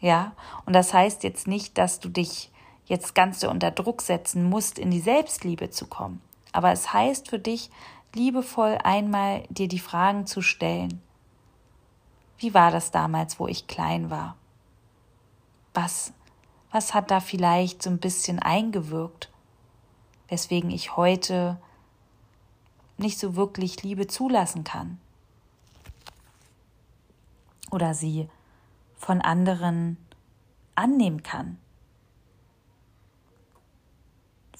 Ja, 0.00 0.32
und 0.64 0.74
das 0.74 0.94
heißt 0.94 1.22
jetzt 1.22 1.46
nicht, 1.46 1.76
dass 1.78 2.00
du 2.00 2.08
dich 2.08 2.50
jetzt 2.90 3.14
ganz 3.14 3.38
so 3.38 3.48
unter 3.48 3.70
Druck 3.70 4.02
setzen 4.02 4.42
musst, 4.42 4.76
in 4.76 4.90
die 4.90 5.00
Selbstliebe 5.00 5.70
zu 5.70 5.86
kommen. 5.86 6.20
Aber 6.50 6.72
es 6.72 6.92
heißt 6.92 7.28
für 7.28 7.38
dich, 7.38 7.70
liebevoll 8.14 8.78
einmal 8.82 9.44
dir 9.48 9.68
die 9.68 9.78
Fragen 9.78 10.26
zu 10.26 10.42
stellen. 10.42 11.00
Wie 12.36 12.52
war 12.52 12.72
das 12.72 12.90
damals, 12.90 13.38
wo 13.38 13.46
ich 13.46 13.68
klein 13.68 14.10
war? 14.10 14.36
Was, 15.72 16.12
was 16.72 16.92
hat 16.92 17.12
da 17.12 17.20
vielleicht 17.20 17.80
so 17.80 17.90
ein 17.90 17.98
bisschen 17.98 18.40
eingewirkt, 18.40 19.30
weswegen 20.26 20.70
ich 20.70 20.96
heute 20.96 21.60
nicht 22.98 23.20
so 23.20 23.36
wirklich 23.36 23.84
Liebe 23.84 24.08
zulassen 24.08 24.64
kann? 24.64 24.98
Oder 27.70 27.94
sie 27.94 28.28
von 28.96 29.20
anderen 29.20 29.96
annehmen 30.74 31.22
kann. 31.22 31.56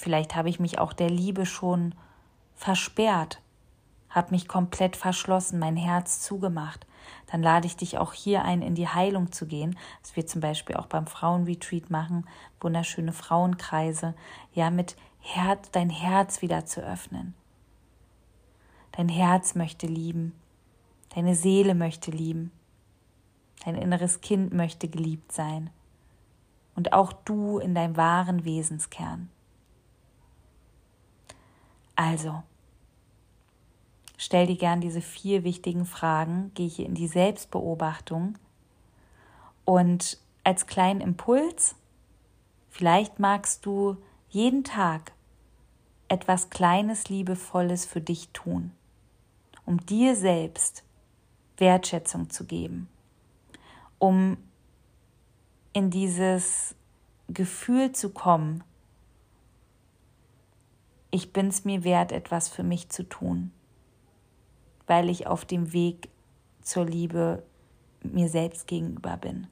Vielleicht 0.01 0.35
habe 0.35 0.49
ich 0.49 0.59
mich 0.59 0.79
auch 0.79 0.95
der 0.95 1.11
Liebe 1.11 1.45
schon 1.45 1.95
versperrt, 2.55 3.43
habe 4.09 4.31
mich 4.31 4.49
komplett 4.49 4.97
verschlossen, 4.97 5.59
mein 5.59 5.77
Herz 5.77 6.23
zugemacht. 6.23 6.87
Dann 7.31 7.43
lade 7.43 7.67
ich 7.67 7.77
dich 7.77 7.99
auch 7.99 8.15
hier 8.15 8.43
ein, 8.43 8.63
in 8.63 8.75
die 8.75 8.89
Heilung 8.89 9.31
zu 9.31 9.47
gehen, 9.47 9.79
was 10.01 10.17
wir 10.17 10.27
zum 10.27 10.41
Beispiel 10.41 10.77
auch 10.77 10.87
beim 10.87 11.07
Frauenretreat 11.07 11.91
machen, 11.91 12.27
wunderschöne 12.63 13.13
Frauenkreise, 13.13 14.15
ja, 14.55 14.71
mit 14.71 14.97
Herz, 15.21 15.71
dein 15.71 15.91
Herz 15.91 16.41
wieder 16.41 16.65
zu 16.65 16.81
öffnen. 16.81 17.35
Dein 18.93 19.11
Herz 19.11 19.55
möchte 19.55 19.87
lieben, 19.87 20.33
deine 21.15 21.35
Seele 21.35 21.75
möchte 21.75 22.11
lieben. 22.11 22.53
Dein 23.67 23.75
inneres 23.75 24.23
Kind 24.23 24.55
möchte 24.55 24.89
geliebt 24.89 25.31
sein. 25.31 25.69
Und 26.75 26.95
auch 26.95 27.13
du 27.13 27.59
in 27.59 27.75
deinem 27.75 27.99
wahren 27.99 28.47
Wesenskern. 28.47 29.29
Also, 32.01 32.43
stell 34.17 34.47
dir 34.47 34.57
gern 34.57 34.81
diese 34.81 35.03
vier 35.03 35.45
wichtigen 35.45 35.85
Fragen, 35.85 36.51
gehe 36.55 36.67
hier 36.67 36.87
in 36.87 36.95
die 36.95 37.09
Selbstbeobachtung 37.09 38.39
und 39.67 40.17
als 40.43 40.67
kleinen 40.67 41.03
Impuls, 41.03 41.75
vielleicht 42.71 43.19
magst 43.19 43.67
du 43.67 43.99
jeden 44.31 44.65
Tag 44.65 45.13
etwas 46.09 46.49
Kleines, 46.49 47.11
Liebevolles 47.11 47.85
für 47.85 48.01
dich 48.01 48.31
tun, 48.31 48.71
um 49.67 49.85
dir 49.85 50.17
selbst 50.17 50.85
Wertschätzung 51.59 52.31
zu 52.31 52.47
geben 52.47 52.89
um 54.01 54.39
in 55.75 55.91
dieses 55.91 56.75
Gefühl 57.29 57.93
zu 57.93 58.09
kommen, 58.09 58.65
ich 61.11 61.33
bin 61.33 61.49
es 61.49 61.65
mir 61.65 61.85
wert, 61.85 62.13
etwas 62.13 62.49
für 62.49 62.63
mich 62.63 62.89
zu 62.89 63.09
tun, 63.09 63.53
weil 64.87 65.09
ich 65.09 65.27
auf 65.27 65.45
dem 65.45 65.73
Weg 65.73 66.09
zur 66.63 66.85
Liebe 66.85 67.43
mir 68.03 68.29
selbst 68.29 68.67
gegenüber 68.67 69.17
bin. 69.17 69.47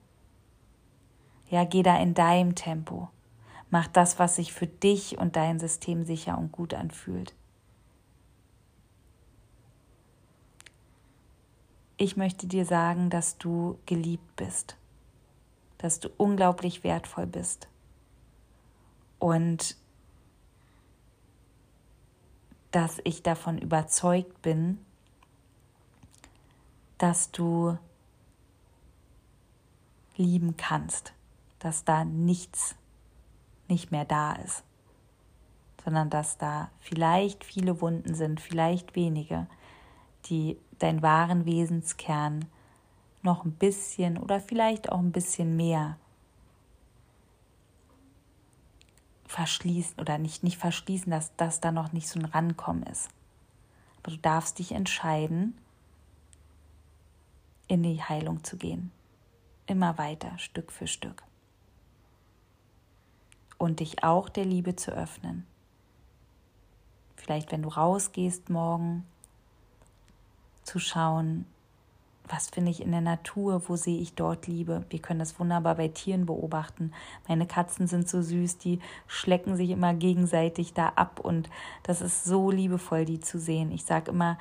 Ja, 1.50 1.64
geh 1.64 1.82
da 1.82 1.98
in 1.98 2.14
deinem 2.14 2.54
Tempo. 2.54 3.08
Mach 3.70 3.86
das, 3.86 4.18
was 4.18 4.36
sich 4.36 4.52
für 4.52 4.66
dich 4.66 5.18
und 5.18 5.36
dein 5.36 5.58
System 5.58 6.04
sicher 6.04 6.38
und 6.38 6.52
gut 6.52 6.74
anfühlt. 6.74 7.34
ich 11.98 12.16
möchte 12.16 12.46
dir 12.46 12.64
sagen, 12.64 13.10
dass 13.10 13.36
du 13.38 13.78
geliebt 13.84 14.36
bist, 14.36 14.76
dass 15.78 16.00
du 16.00 16.08
unglaublich 16.16 16.84
wertvoll 16.84 17.26
bist 17.26 17.68
und 19.18 19.76
dass 22.70 23.00
ich 23.04 23.22
davon 23.22 23.58
überzeugt 23.58 24.42
bin, 24.42 24.78
dass 26.98 27.30
du 27.30 27.78
lieben 30.16 30.56
kannst, 30.56 31.12
dass 31.60 31.84
da 31.84 32.04
nichts 32.04 32.74
nicht 33.68 33.90
mehr 33.90 34.04
da 34.04 34.32
ist, 34.32 34.64
sondern 35.84 36.10
dass 36.10 36.38
da 36.38 36.70
vielleicht 36.80 37.44
viele 37.44 37.80
Wunden 37.80 38.14
sind, 38.14 38.40
vielleicht 38.40 38.96
wenige, 38.96 39.46
die 40.26 40.58
deinen 40.78 41.02
wahren 41.02 41.46
Wesenskern 41.46 42.46
noch 43.22 43.44
ein 43.44 43.52
bisschen 43.52 44.18
oder 44.18 44.40
vielleicht 44.40 44.90
auch 44.90 44.98
ein 44.98 45.12
bisschen 45.12 45.56
mehr 45.56 45.96
verschließen 49.28 49.98
oder 50.00 50.18
nicht, 50.18 50.42
nicht 50.42 50.58
verschließen, 50.58 51.10
dass 51.10 51.34
das 51.36 51.60
da 51.60 51.70
noch 51.70 51.92
nicht 51.92 52.08
so 52.08 52.18
ein 52.18 52.24
Rankommen 52.24 52.82
ist. 52.84 53.08
Aber 54.02 54.12
du 54.12 54.18
darfst 54.18 54.58
dich 54.58 54.72
entscheiden, 54.72 55.56
in 57.68 57.82
die 57.82 58.02
Heilung 58.02 58.42
zu 58.42 58.56
gehen. 58.56 58.90
Immer 59.66 59.98
weiter, 59.98 60.36
Stück 60.38 60.72
für 60.72 60.86
Stück. 60.86 61.22
Und 63.58 63.80
dich 63.80 64.02
auch 64.02 64.28
der 64.28 64.46
Liebe 64.46 64.76
zu 64.76 64.92
öffnen. 64.92 65.46
Vielleicht, 67.16 67.52
wenn 67.52 67.62
du 67.62 67.68
rausgehst 67.68 68.48
morgen, 68.48 69.04
zu 70.62 70.78
schauen, 70.78 71.44
was 72.28 72.50
finde 72.50 72.70
ich 72.70 72.82
in 72.82 72.92
der 72.92 73.00
Natur, 73.00 73.68
wo 73.68 73.76
sehe 73.76 74.00
ich 74.00 74.14
dort 74.14 74.46
Liebe. 74.46 74.84
Wir 74.90 75.00
können 75.00 75.18
das 75.18 75.38
wunderbar 75.38 75.76
bei 75.76 75.88
Tieren 75.88 76.26
beobachten. 76.26 76.92
Meine 77.26 77.46
Katzen 77.46 77.86
sind 77.86 78.08
so 78.08 78.22
süß, 78.22 78.58
die 78.58 78.80
schlecken 79.06 79.56
sich 79.56 79.70
immer 79.70 79.94
gegenseitig 79.94 80.74
da 80.74 80.88
ab 80.94 81.20
und 81.20 81.48
das 81.82 82.00
ist 82.00 82.24
so 82.24 82.50
liebevoll, 82.50 83.04
die 83.04 83.20
zu 83.20 83.38
sehen. 83.38 83.70
Ich 83.72 83.84
sage 83.84 84.10
immer, 84.10 84.38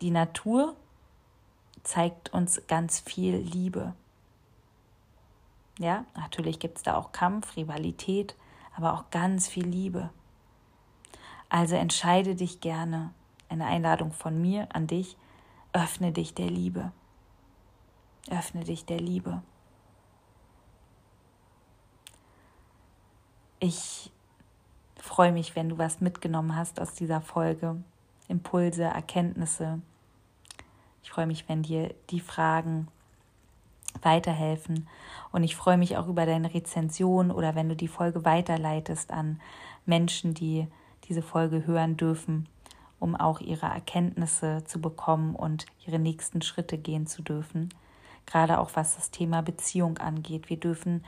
die 0.00 0.10
Natur 0.10 0.74
zeigt 1.82 2.32
uns 2.32 2.62
ganz 2.66 3.00
viel 3.00 3.36
Liebe. 3.36 3.94
Ja, 5.78 6.04
natürlich 6.16 6.58
gibt 6.58 6.78
es 6.78 6.82
da 6.82 6.96
auch 6.96 7.12
Kampf, 7.12 7.56
Rivalität, 7.56 8.34
aber 8.76 8.94
auch 8.94 9.10
ganz 9.10 9.48
viel 9.48 9.66
Liebe. 9.66 10.10
Also 11.48 11.76
entscheide 11.76 12.34
dich 12.34 12.60
gerne. 12.60 13.12
Eine 13.48 13.66
Einladung 13.66 14.12
von 14.12 14.40
mir 14.40 14.68
an 14.72 14.86
dich. 14.86 15.16
Öffne 15.72 16.12
dich 16.12 16.34
der 16.34 16.50
Liebe. 16.50 16.90
Öffne 18.30 18.64
dich 18.64 18.84
der 18.84 18.98
Liebe. 18.98 19.42
Ich 23.60 24.10
freue 24.96 25.32
mich, 25.32 25.56
wenn 25.56 25.68
du 25.68 25.78
was 25.78 26.00
mitgenommen 26.00 26.56
hast 26.56 26.80
aus 26.80 26.94
dieser 26.94 27.20
Folge. 27.20 27.76
Impulse, 28.28 28.84
Erkenntnisse. 28.84 29.80
Ich 31.02 31.10
freue 31.10 31.26
mich, 31.26 31.48
wenn 31.48 31.62
dir 31.62 31.94
die 32.10 32.20
Fragen 32.20 32.88
weiterhelfen. 34.02 34.88
Und 35.32 35.44
ich 35.44 35.56
freue 35.56 35.78
mich 35.78 35.96
auch 35.96 36.08
über 36.08 36.26
deine 36.26 36.52
Rezension 36.52 37.30
oder 37.30 37.54
wenn 37.54 37.68
du 37.68 37.76
die 37.76 37.88
Folge 37.88 38.24
weiterleitest 38.24 39.10
an 39.10 39.40
Menschen, 39.86 40.34
die 40.34 40.66
diese 41.08 41.22
Folge 41.22 41.66
hören 41.66 41.96
dürfen, 41.96 42.48
um 42.98 43.14
auch 43.14 43.40
ihre 43.40 43.66
Erkenntnisse 43.66 44.64
zu 44.64 44.80
bekommen 44.80 45.36
und 45.36 45.66
ihre 45.86 45.98
nächsten 45.98 46.42
Schritte 46.42 46.76
gehen 46.76 47.06
zu 47.06 47.22
dürfen. 47.22 47.68
Gerade 48.26 48.58
auch 48.58 48.70
was 48.74 48.96
das 48.96 49.10
Thema 49.10 49.42
Beziehung 49.42 49.98
angeht. 49.98 50.50
Wir 50.50 50.58
dürfen 50.58 51.04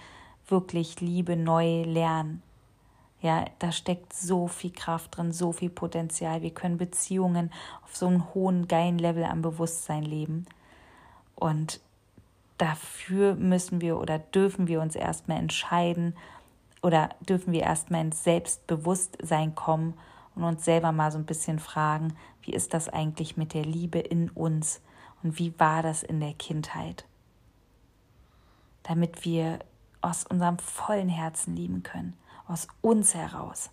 wirklich 0.47 1.01
Liebe 1.01 1.37
neu 1.37 1.83
lernen. 1.83 2.43
Ja, 3.21 3.45
da 3.59 3.73
steckt 3.73 4.13
so 4.13 4.47
viel 4.47 4.71
Kraft 4.71 5.17
drin, 5.17 5.33
so 5.33 5.53
viel 5.53 5.71
Potenzial. 5.71 6.43
Wir 6.43 6.53
können 6.53 6.79
Beziehungen 6.79 7.51
auf 7.85 7.97
so 7.97 8.07
einem 8.07 8.33
hohen, 8.33 8.69
geilen 8.69 8.99
Level 8.99 9.25
am 9.25 9.43
Bewusstsein 9.43 10.05
leben. 10.05 10.47
Und 11.35 11.81
dafür 12.59 13.35
müssen 13.35 13.81
wir 13.81 13.99
oder 13.99 14.19
dürfen 14.19 14.69
wir 14.69 14.81
uns 14.81 14.95
erstmal 14.95 15.39
entscheiden 15.39 16.15
oder 16.83 17.11
dürfen 17.21 17.53
wir 17.53 17.63
erstmal 17.63 18.03
ins 18.03 18.23
Selbstbewusstsein 18.23 19.55
kommen 19.55 19.95
und 20.35 20.45
uns 20.45 20.65
selber 20.65 20.93
mal 20.93 21.11
so 21.11 21.19
ein 21.19 21.27
bisschen 21.27 21.59
fragen, 21.59 22.15
wie 22.43 22.53
ist 22.53 22.73
das 22.73 22.89
eigentlich 22.89 23.37
mit 23.37 23.55
der 23.55 23.65
Liebe 23.65 23.99
in 23.99 24.31
uns 24.31 24.81
und 25.23 25.39
wie 25.39 25.59
war 25.59 25.83
das 25.83 26.03
in 26.03 26.21
der 26.21 26.35
Kindheit? 26.35 27.05
Damit 28.83 29.25
wir 29.25 29.59
aus 30.01 30.25
unserem 30.25 30.59
vollen 30.59 31.09
Herzen 31.09 31.57
lieben 31.57 31.83
können 31.83 32.17
aus 32.49 32.67
uns 32.81 33.15
heraus. 33.15 33.71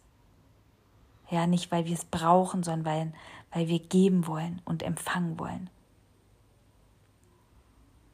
Ja, 1.32 1.48
nicht 1.48 1.72
weil 1.72 1.86
wir 1.86 1.94
es 1.94 2.06
brauchen, 2.06 2.62
sondern 2.62 2.86
weil, 2.86 3.14
weil 3.52 3.68
wir 3.68 3.80
geben 3.80 4.28
wollen 4.28 4.62
und 4.66 4.84
empfangen 4.84 5.40
wollen. 5.40 5.70